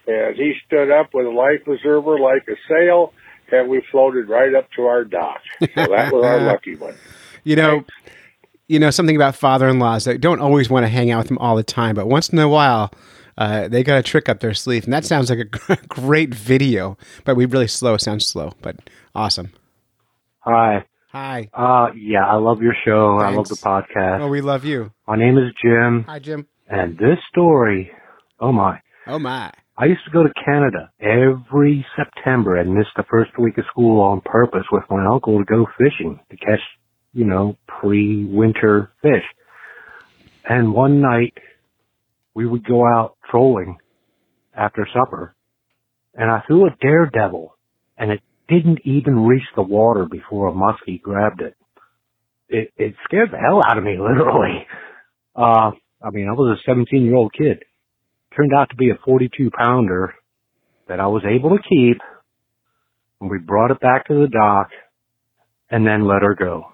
[0.06, 3.12] and he stood up with a life preserver like a sail,
[3.50, 5.40] and we floated right up to our dock.
[5.60, 6.94] So that was our lucky one.
[7.44, 7.84] You know,
[8.68, 11.56] you know something about father-in-laws that don't always want to hang out with them all
[11.56, 12.92] the time, but once in a while,
[13.36, 16.96] uh, they got a trick up their sleeve, and that sounds like a great video.
[17.24, 17.96] But we really slow.
[17.96, 18.76] Sounds slow, but
[19.14, 19.52] awesome.
[20.40, 20.84] Hi.
[21.12, 21.50] Hi.
[21.52, 23.18] Uh, yeah, I love your show.
[23.18, 24.20] I love the podcast.
[24.22, 24.92] Oh, we love you.
[25.06, 26.46] My name is Jim, Hi, Jim.
[26.68, 27.90] And this story,
[28.40, 28.80] oh my.
[29.06, 29.52] Oh my.
[29.76, 34.00] I used to go to Canada every September and miss the first week of school
[34.00, 36.60] on purpose with my uncle to go fishing to catch,
[37.12, 39.24] you know, pre-winter fish.
[40.48, 41.34] And one night
[42.34, 43.78] we would go out trolling
[44.54, 45.34] after supper
[46.14, 47.56] and I threw a daredevil
[47.96, 51.56] and it didn't even reach the water before a muskie grabbed it.
[52.48, 54.66] It, it scared the hell out of me, literally.
[55.34, 55.70] Uh,
[56.04, 57.62] I mean, I was a 17 year old kid
[58.36, 60.14] turned out to be a 42 pounder
[60.88, 62.00] that I was able to keep
[63.20, 64.70] and we brought it back to the dock
[65.70, 66.66] and then let her go.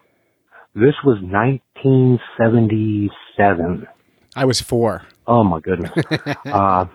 [0.74, 3.86] This was 1977.
[4.34, 5.06] I was four.
[5.26, 5.92] Oh my goodness.
[6.46, 6.86] uh,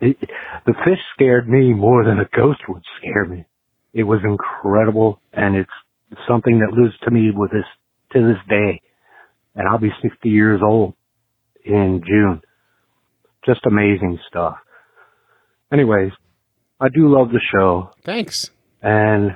[0.00, 0.16] it,
[0.66, 3.46] the fish scared me more than a ghost would scare me.
[3.92, 5.68] It was incredible and it's
[6.28, 7.66] something that lives to me with this,
[8.12, 8.80] to this day.
[9.54, 10.94] And I'll be 60 years old
[11.64, 12.42] in June
[13.44, 14.56] just amazing stuff.
[15.72, 16.12] Anyways,
[16.80, 18.50] I do love the show, Thanks.
[18.82, 19.30] and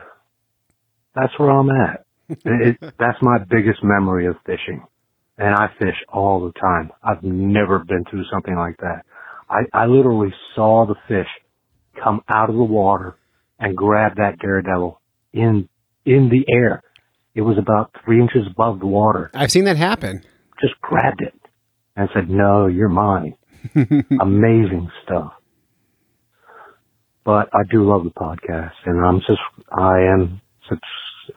[1.15, 2.05] that's where I'm at.
[2.29, 4.85] it, that's my biggest memory of fishing,
[5.39, 6.91] and I fish all the time.
[7.03, 9.03] I've never been through something like that.
[9.49, 11.29] I, I literally saw the fish
[12.03, 13.17] come out of the water
[13.59, 15.01] and grab that daredevil
[15.33, 15.69] in
[16.05, 16.83] in the air.
[17.35, 19.31] It was about three inches above the water.
[19.35, 20.25] I've seen that happen.
[20.61, 21.35] Just grabbed it
[21.97, 23.37] and said, "No, you're mine."
[24.21, 25.33] Amazing stuff.
[27.25, 29.41] But I do love the podcast, and I'm just,
[29.73, 30.41] I am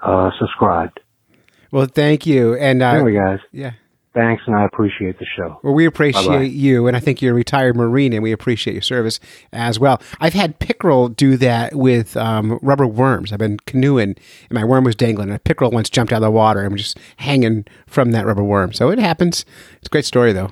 [0.03, 0.99] uh, subscribed.
[1.71, 2.55] Well, thank you.
[2.55, 3.71] And uh, anyway, guys, yeah.
[4.13, 5.59] Thanks, and I appreciate the show.
[5.63, 6.43] Well, we appreciate Bye-bye.
[6.43, 9.19] you, and I think you're a retired Marine, and we appreciate your service
[9.53, 10.01] as well.
[10.19, 13.31] I've had pickerel do that with um, rubber worms.
[13.31, 14.15] I've been canoeing,
[14.49, 16.71] and my worm was dangling, and a pickerel once jumped out of the water and
[16.71, 18.73] was just hanging from that rubber worm.
[18.73, 19.45] So it happens.
[19.77, 20.51] It's a great story, though.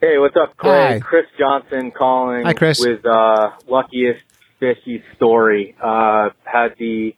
[0.00, 0.94] Hey, what's up, Clay?
[0.94, 1.00] Hi.
[1.00, 2.80] Chris Johnson calling Hi, Chris.
[2.80, 4.20] with uh, Luckiest
[4.58, 5.76] Fishy Story.
[5.82, 7.14] Uh, had the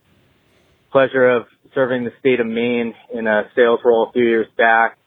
[0.92, 4.98] pleasure of serving the state of Maine in a sales role a few years back.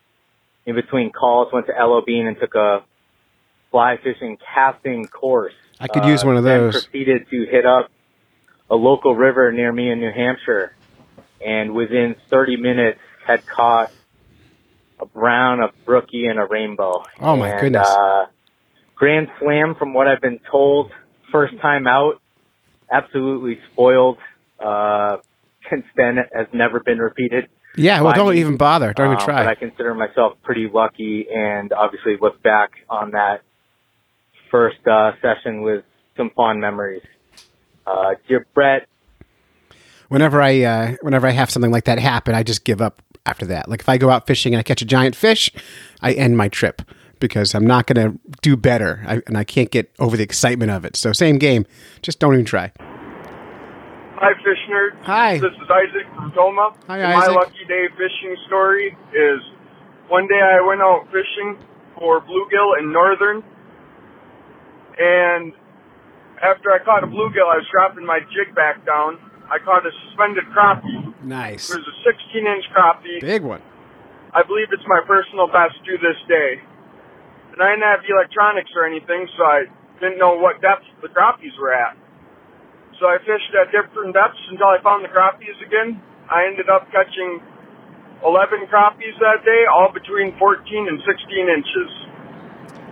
[0.67, 2.01] In between calls, went to L.L.
[2.05, 2.83] Bean and took a
[3.71, 5.53] fly fishing casting course.
[5.79, 6.73] I could use one of those.
[6.85, 7.89] proceeded to hit up
[8.69, 10.75] a local river near me in New Hampshire,
[11.43, 13.93] and within 30 minutes had caught
[14.99, 17.03] a brown, a brookie, and a rainbow.
[17.21, 17.87] Oh, my And, goodness.
[17.87, 18.25] Uh,
[18.95, 20.91] Grand Slam, from what I've been told,
[21.31, 22.19] first time out,
[22.91, 24.17] absolutely spoiled.
[24.59, 25.17] Uh,
[25.69, 27.47] since then, has never been repeated.
[27.77, 28.39] Yeah, well, don't me.
[28.41, 28.91] even bother.
[28.93, 29.43] Don't even Um, try.
[29.43, 33.41] But I consider myself pretty lucky, and obviously look back on that
[34.51, 35.83] first uh, session with
[36.15, 37.03] some fond memories.
[37.85, 38.87] Uh, dear Brett,
[40.09, 43.45] whenever I uh, whenever I have something like that happen, I just give up after
[43.47, 43.69] that.
[43.69, 45.51] Like if I go out fishing and I catch a giant fish,
[46.01, 46.81] I end my trip
[47.19, 50.69] because I'm not going to do better, I, and I can't get over the excitement
[50.71, 50.95] of it.
[50.95, 51.65] So same game,
[52.01, 52.71] just don't even try.
[54.17, 54.97] Hi, fish nerds.
[55.05, 55.37] Hi.
[55.37, 56.73] This is Isaac from Tomah.
[56.87, 57.35] Hi, My Isaac.
[57.35, 59.39] lucky day fishing story is
[60.09, 61.57] one day I went out fishing
[61.93, 63.43] for bluegill in northern,
[64.97, 65.53] and
[66.41, 69.19] after I caught a bluegill, I was dropping my jig back down.
[69.53, 71.13] I caught a suspended crappie.
[71.23, 71.69] Nice.
[71.69, 73.21] It was a 16 inch crappie.
[73.21, 73.61] Big one.
[74.33, 76.57] I believe it's my personal best to this day.
[77.53, 79.65] And I didn't have electronics or anything, so I
[80.01, 81.97] didn't know what depth the crappies were at.
[82.99, 86.01] So I fished at different depths until I found the crappies again.
[86.29, 87.39] I ended up catching
[88.25, 92.07] 11 crappies that day, all between 14 and 16 inches.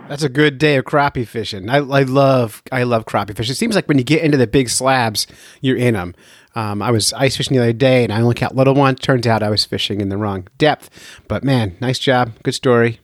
[0.08, 1.68] That's a good day of crappie fishing.
[1.68, 3.54] I, I love I love crappie fishing.
[3.54, 5.26] It seems like when you get into the big slabs,
[5.62, 6.14] you're in them.
[6.54, 9.00] Um, I was ice fishing the other day, and I only caught little ones.
[9.00, 10.92] Turns out I was fishing in the wrong depth.
[11.28, 13.00] But man, nice job, good story.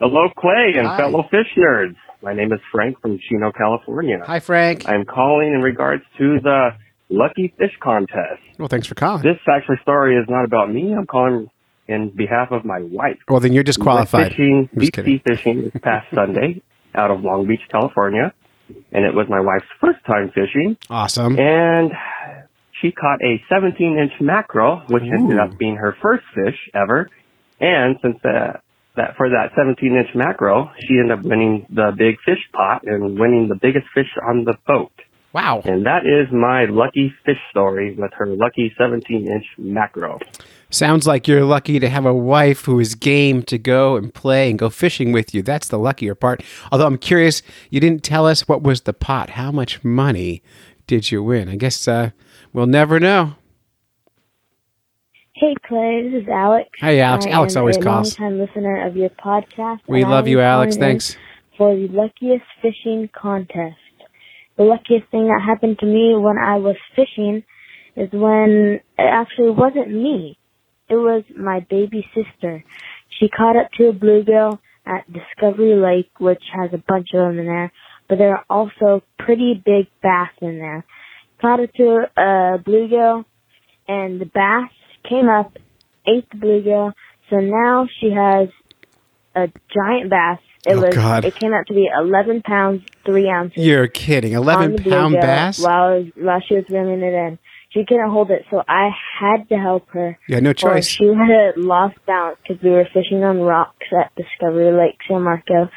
[0.00, 0.96] Hello, Clay and Hi.
[0.96, 1.96] fellow fish nerds.
[2.28, 4.18] My name is Frank from Chino, California.
[4.26, 4.86] Hi, Frank.
[4.86, 6.72] I'm calling in regards to the
[7.08, 8.42] Lucky Fish Contest.
[8.58, 9.22] Well, thanks for calling.
[9.22, 10.92] This actually story is not about me.
[10.94, 11.48] I'm calling
[11.86, 13.16] in behalf of my wife.
[13.30, 14.32] Well, then you're We went disqualified.
[14.32, 16.60] Fishing, deep sea fishing this past Sunday
[16.94, 18.34] out of Long Beach, California,
[18.92, 20.76] and it was my wife's first time fishing.
[20.90, 21.38] Awesome.
[21.38, 21.92] And
[22.82, 27.08] she caught a 17 inch mackerel, which ended up being her first fish ever.
[27.58, 28.58] And since uh,
[28.98, 33.18] that for that 17 inch mackerel, she ended up winning the big fish pot and
[33.18, 34.92] winning the biggest fish on the boat.
[35.32, 35.62] Wow.
[35.64, 40.18] And that is my lucky fish story with her lucky 17 inch mackerel.
[40.70, 44.50] Sounds like you're lucky to have a wife who is game to go and play
[44.50, 45.42] and go fishing with you.
[45.42, 46.42] That's the luckier part.
[46.70, 49.30] Although I'm curious, you didn't tell us what was the pot.
[49.30, 50.42] How much money
[50.86, 51.48] did you win?
[51.48, 52.10] I guess uh,
[52.52, 53.34] we'll never know.
[55.40, 56.68] Hey Clay, this is Alex.
[56.80, 57.24] Hey, Alex.
[57.24, 58.18] I Alex always a calls.
[58.18, 59.78] long-time listener of your podcast.
[59.86, 60.76] We love you, Alex.
[60.76, 61.16] Thanks.
[61.56, 63.76] For the luckiest fishing contest.
[64.56, 67.44] The luckiest thing that happened to me when I was fishing
[67.94, 70.36] is when it actually wasn't me.
[70.88, 72.64] It was my baby sister.
[73.20, 77.38] She caught up to a bluegill at Discovery Lake, which has a bunch of them
[77.38, 77.72] in there,
[78.08, 80.84] but there are also pretty big bass in there.
[81.40, 83.24] Caught up to a bluegill,
[83.86, 84.72] and the bass
[85.04, 85.56] came up,
[86.06, 86.92] ate the bluegill,
[87.30, 88.48] so now she has
[89.34, 90.38] a giant bass.
[90.66, 91.24] It Oh, was God.
[91.24, 93.64] it came out to be eleven pounds, three ounces.
[93.64, 94.32] You're kidding.
[94.32, 95.60] 11 pound bass?
[95.60, 97.38] While, while she was reeling it in.
[97.70, 98.88] She couldn't hold it, so I
[99.20, 100.18] had to help her.
[100.26, 100.86] Yeah, no choice.
[100.88, 105.22] she had have lost balance because we were fishing on rocks at Discovery Lake, San
[105.22, 105.68] Marcos.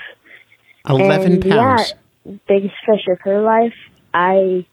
[0.90, 1.94] 11 and pounds.
[2.26, 3.74] Yeah, biggest fish of her life.
[4.14, 4.66] I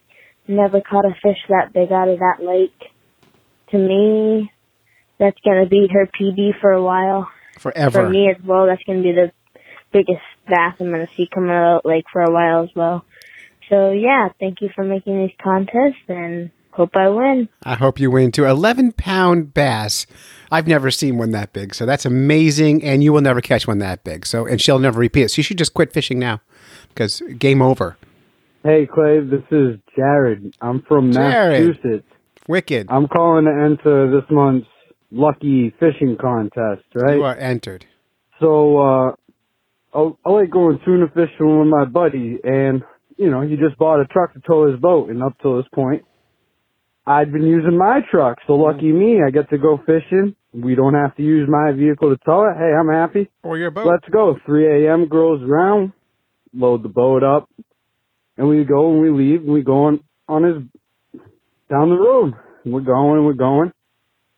[0.46, 2.90] never caught a fish that big out of that lake.
[3.70, 4.50] To me,
[5.18, 7.28] that's gonna be her PB for a while.
[7.58, 8.02] Forever.
[8.04, 9.32] For me as well, that's gonna be the
[9.92, 13.04] biggest bass I'm gonna see coming out like, for a while as well.
[13.68, 17.48] So yeah, thank you for making these contests and hope I win.
[17.64, 18.46] I hope you win too.
[18.46, 20.06] 11 pound bass.
[20.50, 21.74] I've never seen one that big.
[21.74, 22.82] So that's amazing.
[22.82, 24.24] And you will never catch one that big.
[24.24, 25.28] So, and she'll never repeat it.
[25.30, 26.40] So you should just quit fishing now
[26.88, 27.96] because game over.
[28.62, 30.54] Hey, Clay, this is Jared.
[30.60, 31.68] I'm from Jared.
[31.68, 32.06] Massachusetts.
[32.48, 32.86] Wicked.
[32.90, 34.66] I'm calling to enter this month's
[35.10, 37.16] lucky fishing contest, right?
[37.16, 37.84] You are entered.
[38.40, 39.12] So, uh,
[39.94, 42.82] I, I like going tuna fishing with my buddy, and,
[43.16, 45.66] you know, he just bought a truck to tow his boat, and up till this
[45.74, 46.04] point,
[47.06, 50.34] I'd been using my truck, so lucky me, I get to go fishing.
[50.52, 52.56] We don't have to use my vehicle to tow it.
[52.58, 53.30] Hey, I'm happy.
[53.42, 53.86] Or your boat.
[53.86, 54.36] Let's go.
[54.46, 55.08] 3 a.m.
[55.08, 55.92] grows around,
[56.54, 57.48] load the boat up,
[58.36, 60.56] and we go and we leave, and we go on, on his,
[61.68, 62.34] down the road.
[62.64, 63.72] We're going, we're going,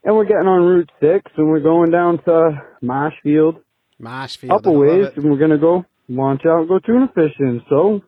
[0.04, 3.56] and we're getting on Route 6, and we're going down to Marshfield,
[3.98, 4.52] Marshfield.
[4.52, 7.62] up a ways, and we're gonna go launch out and go tuna fishing.
[7.68, 8.02] So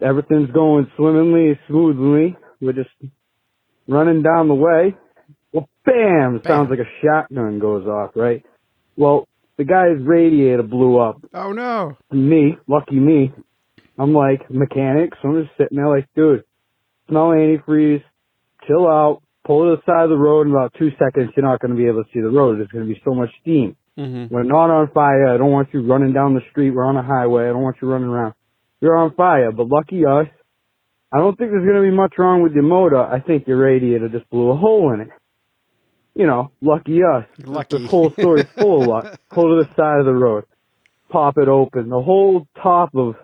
[0.00, 2.36] everything's going swimmingly, smoothly.
[2.60, 2.90] We're just
[3.88, 4.96] running down the way.
[5.52, 6.40] Well, bam!
[6.46, 8.44] Sounds like a shotgun goes off, right?
[8.96, 11.22] Well, the guy's radiator blew up.
[11.34, 11.96] Oh no!
[12.10, 13.32] Me, lucky me.
[13.98, 16.44] I'm like mechanic, so I'm just sitting there like, dude,
[17.08, 18.02] smell antifreeze,
[18.66, 20.46] chill out, pull to the side of the road.
[20.46, 22.58] In about two seconds, you're not going to be able to see the road.
[22.58, 23.76] There's going to be so much steam.
[23.98, 24.34] Mm-hmm.
[24.34, 25.34] We're not on fire.
[25.34, 26.70] I don't want you running down the street.
[26.70, 27.44] We're on a highway.
[27.44, 28.34] I don't want you running around.
[28.80, 30.26] You're on fire, but lucky us.
[31.12, 33.00] I don't think there's going to be much wrong with your motor.
[33.00, 35.08] I think your radiator just blew a hole in it.
[36.14, 37.26] You know, lucky us.
[37.44, 37.78] Lucky.
[37.78, 39.20] The whole story's full of luck.
[39.30, 40.44] Pull to the side of the road.
[41.10, 41.90] Pop it open.
[41.90, 43.14] The whole top of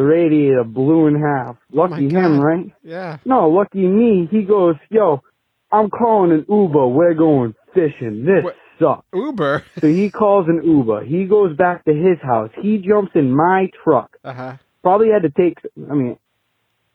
[0.00, 1.56] the radiator blew in half.
[1.70, 2.72] Lucky him, right?
[2.82, 3.18] Yeah.
[3.26, 4.26] No, lucky me.
[4.30, 5.22] He goes, yo,
[5.70, 6.88] I'm calling an Uber.
[6.88, 8.24] We're going fishing.
[8.24, 9.06] This sucks.
[9.12, 9.62] Uber.
[9.78, 11.04] So he calls an Uber.
[11.04, 12.48] He goes back to his house.
[12.62, 14.16] He jumps in my truck.
[14.24, 14.56] Uh huh.
[14.82, 15.58] Probably had to take.
[15.90, 16.18] I mean,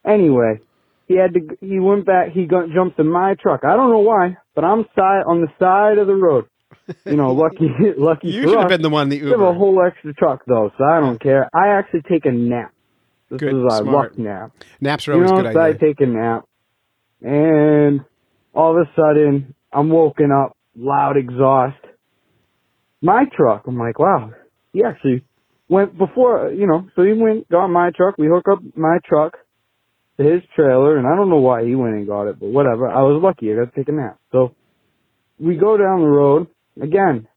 [0.04, 0.62] anyway,
[1.08, 1.42] he had to.
[1.62, 2.32] He went back.
[2.32, 3.64] He got, jumps in my truck.
[3.64, 6.46] I don't know why, but I'm side on the side of the road.
[7.06, 8.30] You know, lucky, lucky.
[8.30, 10.84] You should have been the one the We have a whole extra truck though, so
[10.84, 11.48] I don't care.
[11.54, 12.72] I actually take a nap.
[13.40, 14.12] This Good, is our smart.
[14.12, 14.52] luck nap.
[14.80, 16.46] Naps are You always know, a good so I take a nap,
[17.22, 18.02] and
[18.54, 21.78] all of a sudden I'm woken up, loud exhaust.
[23.02, 23.64] My truck.
[23.68, 24.32] I'm like, wow.
[24.74, 25.24] He actually
[25.70, 26.88] went before, you know.
[26.96, 28.18] So he went, got my truck.
[28.18, 29.34] We hook up my truck
[30.18, 32.88] to his trailer, and I don't know why he went and got it, but whatever.
[32.88, 33.52] I was lucky.
[33.52, 34.18] I got to take a nap.
[34.32, 34.56] So
[35.40, 36.48] we go down the road
[36.82, 37.28] again.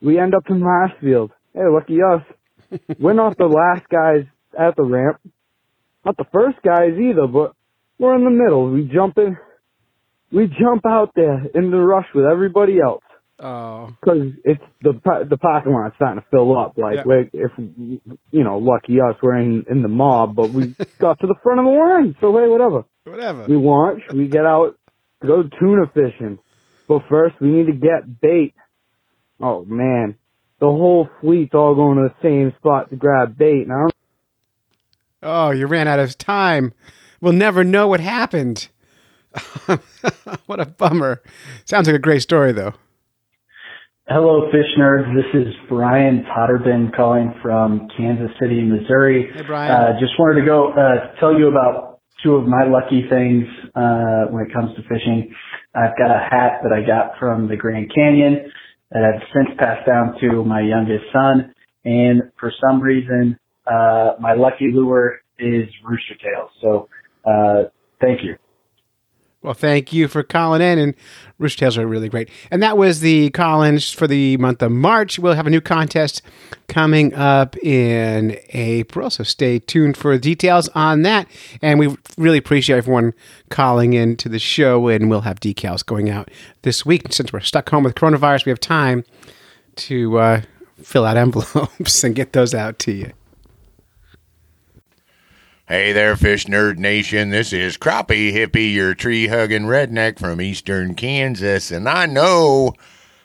[0.00, 1.30] We end up in Marshfield.
[1.52, 2.22] Hey, lucky us.
[2.98, 4.24] We're not the last guys
[4.58, 5.18] at the ramp.
[6.04, 7.52] Not the first guys either, but
[7.98, 8.70] we're in the middle.
[8.70, 9.36] We jump in.
[10.32, 13.02] We jump out there in the rush with everybody else
[13.42, 13.88] Oh.
[14.00, 14.92] because it's the
[15.28, 16.78] the parking lot's starting to fill up.
[16.78, 17.02] Like Yeah.
[17.06, 21.26] we're, if you know, lucky us, we're in in the mob, but we got to
[21.26, 22.16] the front of the line.
[22.20, 22.84] So hey, whatever.
[23.04, 23.44] Whatever.
[23.48, 24.02] We launch.
[24.14, 24.76] We get out.
[25.26, 26.38] Go tuna fishing.
[26.86, 28.54] But first, we need to get bait.
[29.40, 30.16] Oh man,
[30.60, 33.62] the whole fleet's all going to the same spot to grab bait.
[33.62, 33.94] And I don't
[35.22, 36.72] Oh, you ran out of time.
[37.20, 38.68] We'll never know what happened.
[40.46, 41.22] what a bummer.
[41.66, 42.74] Sounds like a great story, though.
[44.08, 45.14] Hello, Fish Nerd.
[45.14, 49.30] This is Brian Totterbin calling from Kansas City, Missouri.
[49.32, 49.70] Hey, Brian.
[49.70, 53.44] Uh, just wanted to go uh, tell you about two of my lucky things
[53.76, 55.32] uh, when it comes to fishing.
[55.74, 58.50] I've got a hat that I got from the Grand Canyon
[58.90, 61.54] that I've since passed down to my youngest son,
[61.84, 63.38] and for some reason,
[63.70, 66.50] uh, my lucky lure is rooster tails.
[66.60, 66.88] So,
[67.24, 67.64] uh,
[68.00, 68.36] thank you.
[69.42, 70.94] Well, thank you for calling in, and
[71.38, 72.28] Rooster Tails are really great.
[72.50, 75.18] And that was the call-ins for the month of March.
[75.18, 76.20] We'll have a new contest
[76.68, 81.26] coming up in April, so stay tuned for details on that.
[81.62, 83.14] And we really appreciate everyone
[83.48, 87.10] calling in to the show, and we'll have decals going out this week.
[87.10, 89.04] Since we're stuck home with coronavirus, we have time
[89.76, 90.42] to uh,
[90.82, 93.12] fill out envelopes and get those out to you.
[95.70, 97.30] Hey there, Fish Nerd Nation.
[97.30, 101.70] This is Crappie Hippie, your tree hugging redneck from eastern Kansas.
[101.70, 102.74] And I know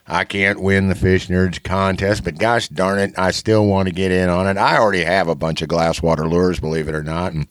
[0.05, 3.95] I can't win the Fish Nerds contest, but gosh darn it, I still want to
[3.95, 4.59] get in on it.
[4.59, 7.47] I already have a bunch of glass water lures, believe it or not, and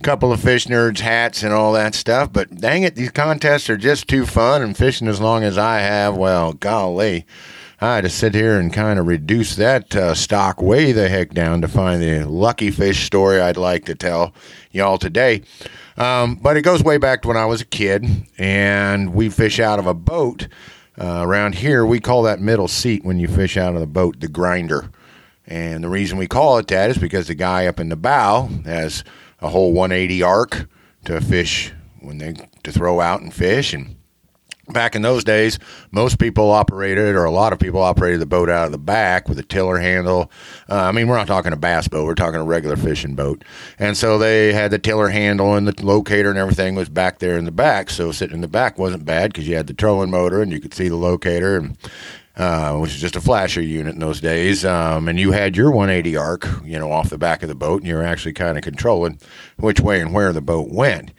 [0.00, 2.32] a couple of Fish Nerds hats and all that stuff.
[2.32, 5.78] But dang it, these contests are just too fun, and fishing as long as I
[5.78, 7.24] have, well, golly.
[7.80, 11.30] I had to sit here and kind of reduce that uh, stock way the heck
[11.30, 14.34] down to find the lucky fish story I'd like to tell
[14.72, 15.42] y'all today.
[15.96, 18.04] Um, but it goes way back to when I was a kid,
[18.36, 20.48] and we fish out of a boat.
[21.00, 24.18] Uh, around here, we call that middle seat when you fish out of the boat
[24.18, 24.90] the grinder.
[25.46, 28.48] And the reason we call it that is because the guy up in the bow
[28.64, 29.04] has
[29.40, 30.68] a whole 180 arc
[31.04, 33.97] to fish when they to throw out and fish and
[34.72, 35.58] back in those days,
[35.90, 39.28] most people operated, or a lot of people operated the boat out of the back
[39.28, 40.30] with a tiller handle.
[40.68, 43.44] Uh, I mean, we're not talking a bass boat; we're talking a regular fishing boat.
[43.78, 47.38] And so they had the tiller handle and the locator and everything was back there
[47.38, 47.90] in the back.
[47.90, 50.60] So sitting in the back wasn't bad because you had the trolling motor and you
[50.60, 51.76] could see the locator and.
[52.36, 55.72] Uh, which is just a flasher unit in those days, um, and you had your
[55.72, 58.56] 180 arc, you know, off the back of the boat, and you were actually kind
[58.56, 59.18] of controlling
[59.56, 61.10] which way and where the boat went.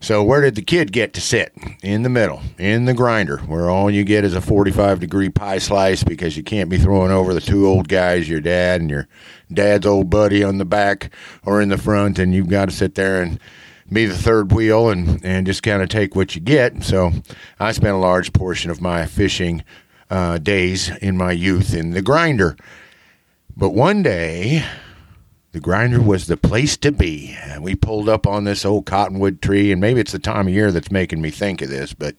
[0.00, 1.52] So where did the kid get to sit?
[1.82, 5.58] In the middle, in the grinder, where all you get is a 45 degree pie
[5.58, 9.08] slice because you can't be throwing over the two old guys, your dad and your
[9.52, 11.12] dad's old buddy on the back
[11.44, 13.40] or in the front, and you've got to sit there and
[13.92, 16.82] be the third wheel and, and just kind of take what you get.
[16.82, 17.12] So
[17.58, 19.64] I spent a large portion of my fishing
[20.10, 22.56] uh, days in my youth in the grinder.
[23.56, 24.64] But one day,
[25.56, 27.34] the grinder was the place to be.
[27.44, 30.52] And we pulled up on this old cottonwood tree, and maybe it's the time of
[30.52, 32.14] year that's making me think of this, but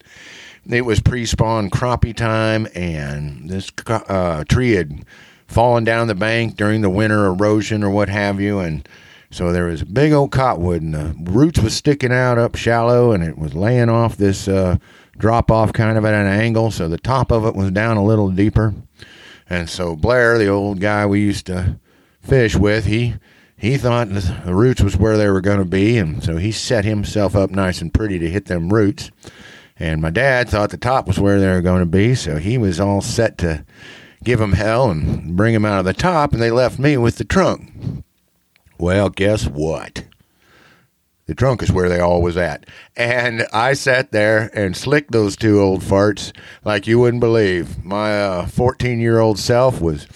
[0.67, 5.05] it was pre spawn crappie time, and this uh, tree had
[5.45, 8.57] fallen down the bank during the winter erosion or what have you.
[8.57, 8.89] And
[9.29, 13.11] so there was a big old cottonwood, and the roots was sticking out up shallow,
[13.11, 14.47] and it was laying off this.
[14.47, 14.77] Uh,
[15.19, 18.03] drop off kind of at an angle, so the top of it was down a
[18.03, 18.73] little deeper.
[19.47, 21.79] And so Blair, the old guy we used to
[22.27, 23.15] fish with, he
[23.57, 26.85] he thought the roots was where they were going to be, and so he set
[26.85, 29.09] himself up nice and pretty to hit them roots.
[29.79, 32.57] And my dad thought the top was where they were going to be, so he
[32.57, 33.65] was all set to
[34.23, 37.17] give them hell and bring them out of the top, and they left me with
[37.17, 38.03] the trunk.
[38.77, 40.05] Well, guess what?
[41.25, 42.65] The trunk is where they all was at.
[42.95, 46.31] And I sat there and slicked those two old farts
[46.63, 47.83] like you wouldn't believe.
[47.83, 50.07] My 14 uh, year old self was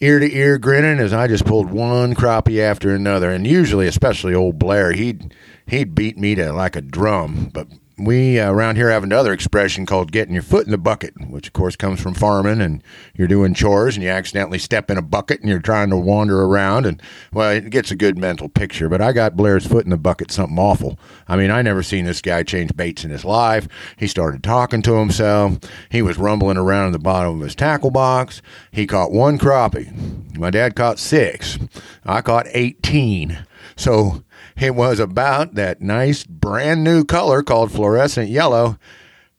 [0.00, 3.30] ear to ear grinning as I just pulled one crappie after another.
[3.30, 5.34] And usually, especially old Blair, he'd
[5.66, 7.50] he'd beat me to like a drum.
[7.52, 7.68] But
[7.98, 11.48] we uh, around here have another expression called getting your foot in the bucket, which
[11.48, 12.82] of course comes from farming and
[13.14, 16.42] you're doing chores and you accidentally step in a bucket and you're trying to wander
[16.42, 18.88] around and well, it gets a good mental picture.
[18.88, 20.98] But I got Blair's foot in the bucket, something awful.
[21.26, 23.68] I mean, I never seen this guy change baits in his life.
[23.96, 25.58] He started talking to himself.
[25.90, 28.40] He was rumbling around in the bottom of his tackle box.
[28.70, 30.36] He caught one crappie.
[30.38, 31.58] My dad caught six.
[32.04, 33.44] I caught 18.
[33.76, 34.24] So
[34.56, 38.78] it was about that nice brand new color called fluorescent yellow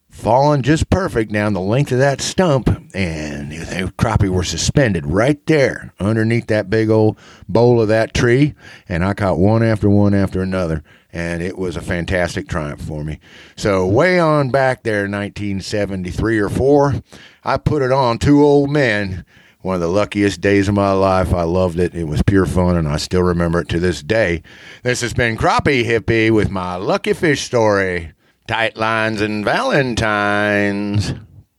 [0.10, 5.44] falling just perfect down the length of that stump, and the crappie were suspended right
[5.46, 7.18] there underneath that big old
[7.48, 8.54] bole of that tree.
[8.88, 13.04] And I caught one after one after another, and it was a fantastic triumph for
[13.04, 13.20] me.
[13.56, 16.96] So, way on back there, 1973 or 4,
[17.44, 19.26] I put it on two old men
[19.62, 21.34] one of the luckiest days of my life.
[21.34, 21.94] I loved it.
[21.94, 24.42] It was pure fun, and I still remember it to this day.
[24.84, 28.14] This has been Crappie Hippie with my lucky fish story.
[28.48, 31.14] Tight lines and Valentines.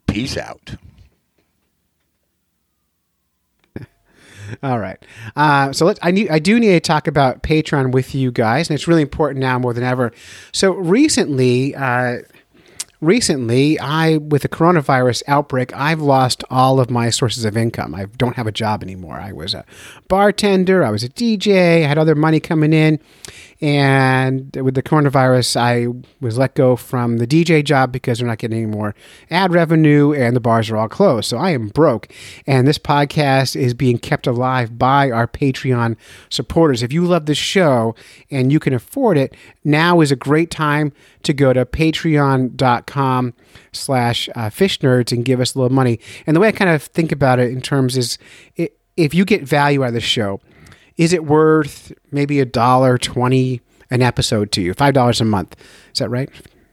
[0.07, 0.77] Peace out.
[4.63, 4.99] All right.
[5.37, 8.69] Uh, so let I need I do need to talk about Patreon with you guys,
[8.69, 10.13] and it's really important now more than ever.
[10.53, 12.19] So recently, uh,
[13.01, 17.95] recently, I, with the coronavirus outbreak, I've lost all of my sources of income.
[17.95, 19.17] I don't have a job anymore.
[19.17, 19.65] I was a
[20.09, 23.01] bartender, I was a DJ, I had other money coming in.
[23.63, 25.87] And with the coronavirus, I
[26.21, 28.95] was let go from the DJ job because they're not getting any more
[29.31, 31.29] ad revenue and the bars are all closed.
[31.29, 32.11] So I am broke.
[32.47, 35.97] And this podcast is being kept alive by our Patreon
[36.31, 36.83] supporters.
[36.83, 37.95] If you love this show
[38.31, 40.93] and you can afford it, now is a great time
[41.25, 43.35] to go to patreon.com
[43.73, 46.01] slash uh, fish nerds and give us a little money.
[46.27, 48.17] And the way I kind of think about it in terms is
[48.97, 50.41] if you get value out of the show,
[51.01, 54.75] is it worth maybe a dollar twenty an episode to you?
[54.75, 55.57] Five dollars a month.
[55.93, 56.29] Is that right?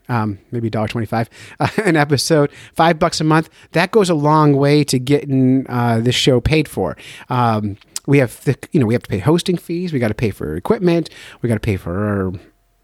[0.10, 1.30] Um, maybe dollar twenty five
[1.62, 3.50] uh, an episode, five bucks a month.
[3.72, 6.98] That goes a long way to getting uh, this show paid for.
[7.30, 9.94] Um, we have the, you know we have to pay hosting fees.
[9.94, 11.10] We got to pay for equipment.
[11.42, 12.34] We got to pay for our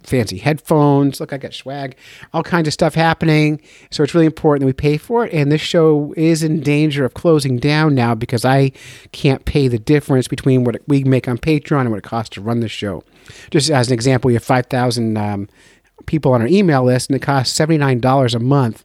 [0.03, 1.19] fancy headphones.
[1.19, 1.95] Look, I got swag,
[2.33, 3.61] all kinds of stuff happening.
[3.91, 5.33] So it's really important that we pay for it.
[5.33, 8.71] And this show is in danger of closing down now because I
[9.11, 12.41] can't pay the difference between what we make on Patreon and what it costs to
[12.41, 13.03] run the show.
[13.51, 15.49] Just as an example, we have 5,000 um,
[16.05, 18.83] people on our email list, and it costs $79 a month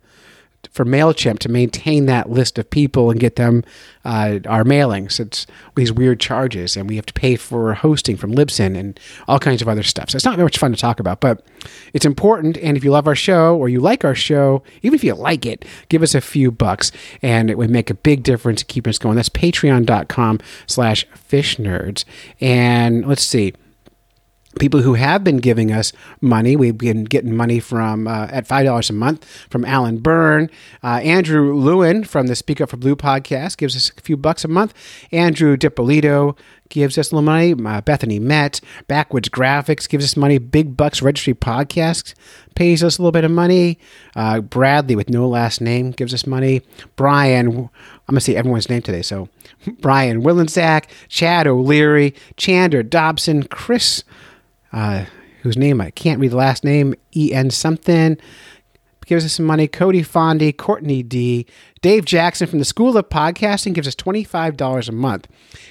[0.71, 3.65] for MailChimp to maintain that list of people and get them
[4.05, 5.19] uh, our mailings.
[5.21, 5.47] It's
[5.77, 9.63] these weird charges, and we have to pay for hosting from Libsyn and all kinds
[9.63, 10.11] of other stuff.
[10.11, 11.45] So it's not very much fun to talk about, but
[11.93, 12.57] it's important.
[12.59, 15.47] And if you love our show or you like our show, even if you like
[15.47, 16.93] it, give us a few bucks,
[17.23, 19.17] and it would make a big difference keeping us going.
[19.17, 22.05] That's patreon.com slash fish nerds.
[22.41, 23.55] And let's see.
[24.59, 26.57] People who have been giving us money.
[26.57, 30.51] We've been getting money from uh, at five dollars a month from Alan Byrne,
[30.83, 34.45] uh, Andrew Lewin from the Speak Up for Blue podcast gives us a few bucks
[34.45, 34.75] a month.
[35.13, 36.37] Andrew Dipolito
[36.69, 37.55] gives us a little money.
[37.55, 40.39] Uh, Bethany Met, Backwoods Graphics gives us money.
[40.39, 42.15] Big Bucks Registry Podcast
[42.55, 43.79] pays us a little bit of money.
[44.15, 46.63] Uh, Bradley with no last name gives us money.
[46.97, 47.71] Brian, I'm
[48.15, 49.03] gonna say everyone's name today.
[49.03, 49.29] So
[49.81, 54.05] Brian Willensack, Chad O'Leary, Chander Dobson, Chris
[54.73, 55.05] uh,
[55.43, 58.19] whose name I can't read the last name, E N something,
[59.09, 59.67] gives us some money.
[59.67, 61.47] Cody Fondy, Courtney D,
[61.81, 65.27] Dave Jackson from the School of Podcasting gives us $25 a month.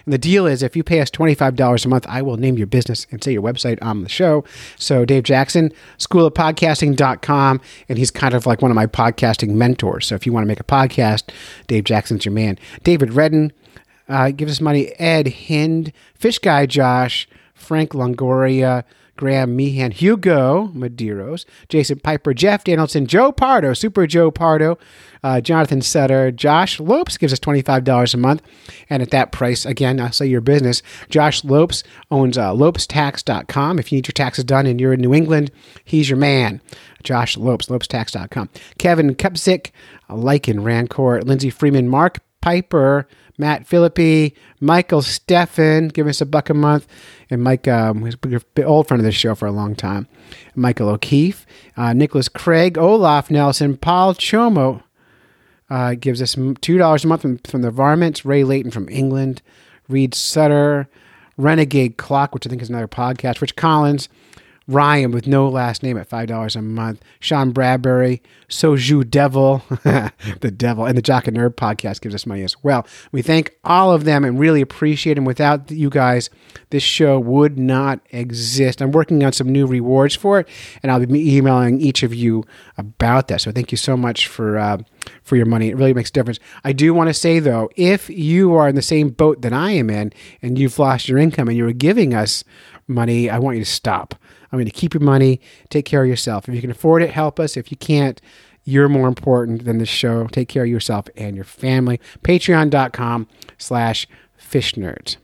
[0.06, 2.68] And the deal is if you pay us $25 a month, I will name your
[2.68, 4.44] business and say your website on the show.
[4.78, 10.08] So Dave Jackson, schoolofpodcasting.com, and he's kind of like one of my podcasting mentors.
[10.08, 11.30] So if you want to make a podcast,
[11.68, 12.58] Dave Jackson's your man.
[12.84, 13.54] David Redden
[14.10, 14.88] uh, gives us money.
[15.00, 17.28] Ed Hind, Fish Guy Josh,
[17.58, 18.84] Frank Longoria,
[19.18, 24.78] Graham Meehan, Hugo Medeiros, Jason Piper, Jeff Danielson, Joe Pardo, Super Joe Pardo,
[25.24, 28.42] uh, Jonathan Sutter, Josh Lopes gives us $25 a month.
[28.90, 30.82] And at that price, again, I'll say your business.
[31.10, 33.80] Josh Lopes owns uh, lopestax.com.
[33.80, 35.52] If you need your taxes done and you're in New England,
[35.84, 36.62] he's your man.
[37.04, 38.50] Josh Lopes, lopestax.com.
[38.78, 39.72] Kevin Kupzik,
[40.10, 43.08] Lycan Rancourt, Lindsey Freeman, Mark Piper,
[43.38, 46.88] Matt Philippi, Michael Steffen, give us a buck a month,
[47.30, 50.08] and Mike, um, who's been an old friend of this show for a long time,
[50.56, 54.82] Michael O'Keefe, uh, Nicholas Craig, Olaf Nelson, Paul Chomo
[55.70, 59.42] uh, gives us two dollars a month from, from the Varmints, Ray Layton from England,
[59.88, 60.90] Reed Sutter,
[61.38, 64.10] Renegade Clock, which I think is another podcast, Rich Collins,
[64.68, 67.02] Ryan with no last name at five dollars a month.
[67.22, 69.64] Sean Bradbury, Soju Devil,
[70.42, 72.86] the Devil, and the Jock and Nerd podcast gives us money as well.
[73.14, 75.24] We thank all of them and really appreciate them.
[75.24, 76.30] Without you guys,
[76.70, 78.82] this show would not exist.
[78.82, 80.50] I'm working on some new rewards for it,
[80.84, 82.44] and I'll be emailing each of you
[82.78, 83.40] about that.
[83.40, 84.80] So thank you so much for uh,
[85.24, 85.70] for your money.
[85.70, 86.40] It really makes a difference.
[86.66, 89.72] I do want to say though, if you are in the same boat that I
[89.72, 90.12] am in,
[90.42, 92.44] and you've lost your income, and you're giving us
[92.86, 94.16] money, I want you to stop.
[94.52, 95.42] I'm going to keep your money.
[95.70, 96.48] Take care of yourself.
[96.48, 97.58] If you can afford it, help us.
[97.58, 98.22] If you can't,
[98.64, 100.28] you're more important than this show.
[100.28, 102.00] Take care of yourself and your family.
[102.24, 103.28] Patreon.com
[103.58, 105.18] slash fish nerds.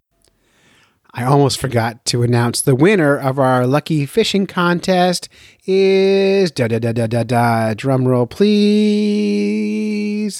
[1.15, 5.29] I almost forgot to announce the winner of our lucky fishing contest
[5.65, 7.75] is da da da da da da.
[7.75, 9.53] Drum roll, please.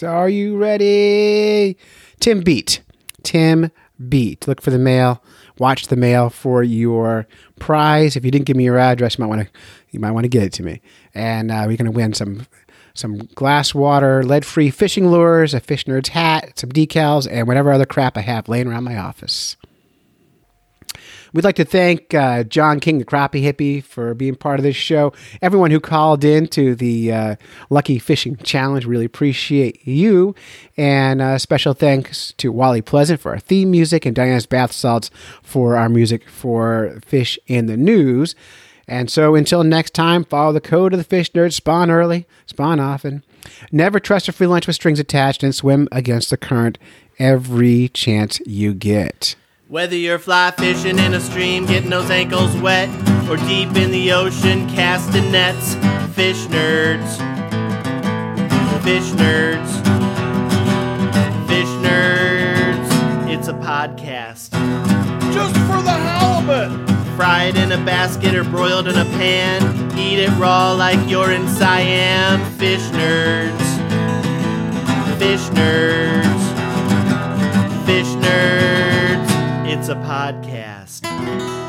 [0.01, 1.77] Are you ready?
[2.19, 2.81] Tim Beat.
[3.21, 3.69] Tim
[4.09, 4.47] Beat.
[4.47, 5.21] Look for the mail.
[5.59, 7.27] Watch the mail for your
[7.59, 8.15] prize.
[8.15, 9.59] If you didn't give me your address, you might want to
[9.91, 10.81] you might want to get it to me,
[11.13, 12.47] and uh, we're going to win some
[12.95, 17.71] some glass water, lead free fishing lures, a fish nerd's hat, some decals, and whatever
[17.71, 19.55] other crap I have laying around my office.
[21.34, 24.75] We'd like to thank uh, John King, the crappie hippie, for being part of this
[24.75, 25.13] show.
[25.41, 27.36] Everyone who called in to the uh,
[27.71, 30.36] Lucky Fishing Challenge, really appreciate you.
[30.77, 35.09] And uh, special thanks to Wally Pleasant for our theme music and Diana's Bath Salts
[35.41, 38.36] for our music for Fish in the News.
[38.88, 42.79] And so until next time, follow the code of the fish nerd, spawn early, spawn
[42.79, 43.23] often.
[43.71, 46.77] Never trust a free lunch with strings attached and swim against the current
[47.17, 49.36] every chance you get.
[49.70, 52.89] Whether you're fly fishing in a stream, getting those ankles wet,
[53.30, 55.76] or deep in the ocean casting nets,
[56.14, 57.16] fish nerds.
[58.84, 59.72] Fish nerds.
[61.47, 63.30] Fish nerds.
[63.30, 64.51] It's a podcast.
[65.34, 66.89] Just for the halibut!
[67.16, 69.97] Fried in a basket or broiled in a pan.
[69.97, 72.43] Eat it raw like you're in Siam.
[72.57, 73.57] Fish nerds.
[75.18, 76.43] Fish nerds.
[77.86, 78.62] Fish nerds.
[79.76, 81.62] It's a podcast.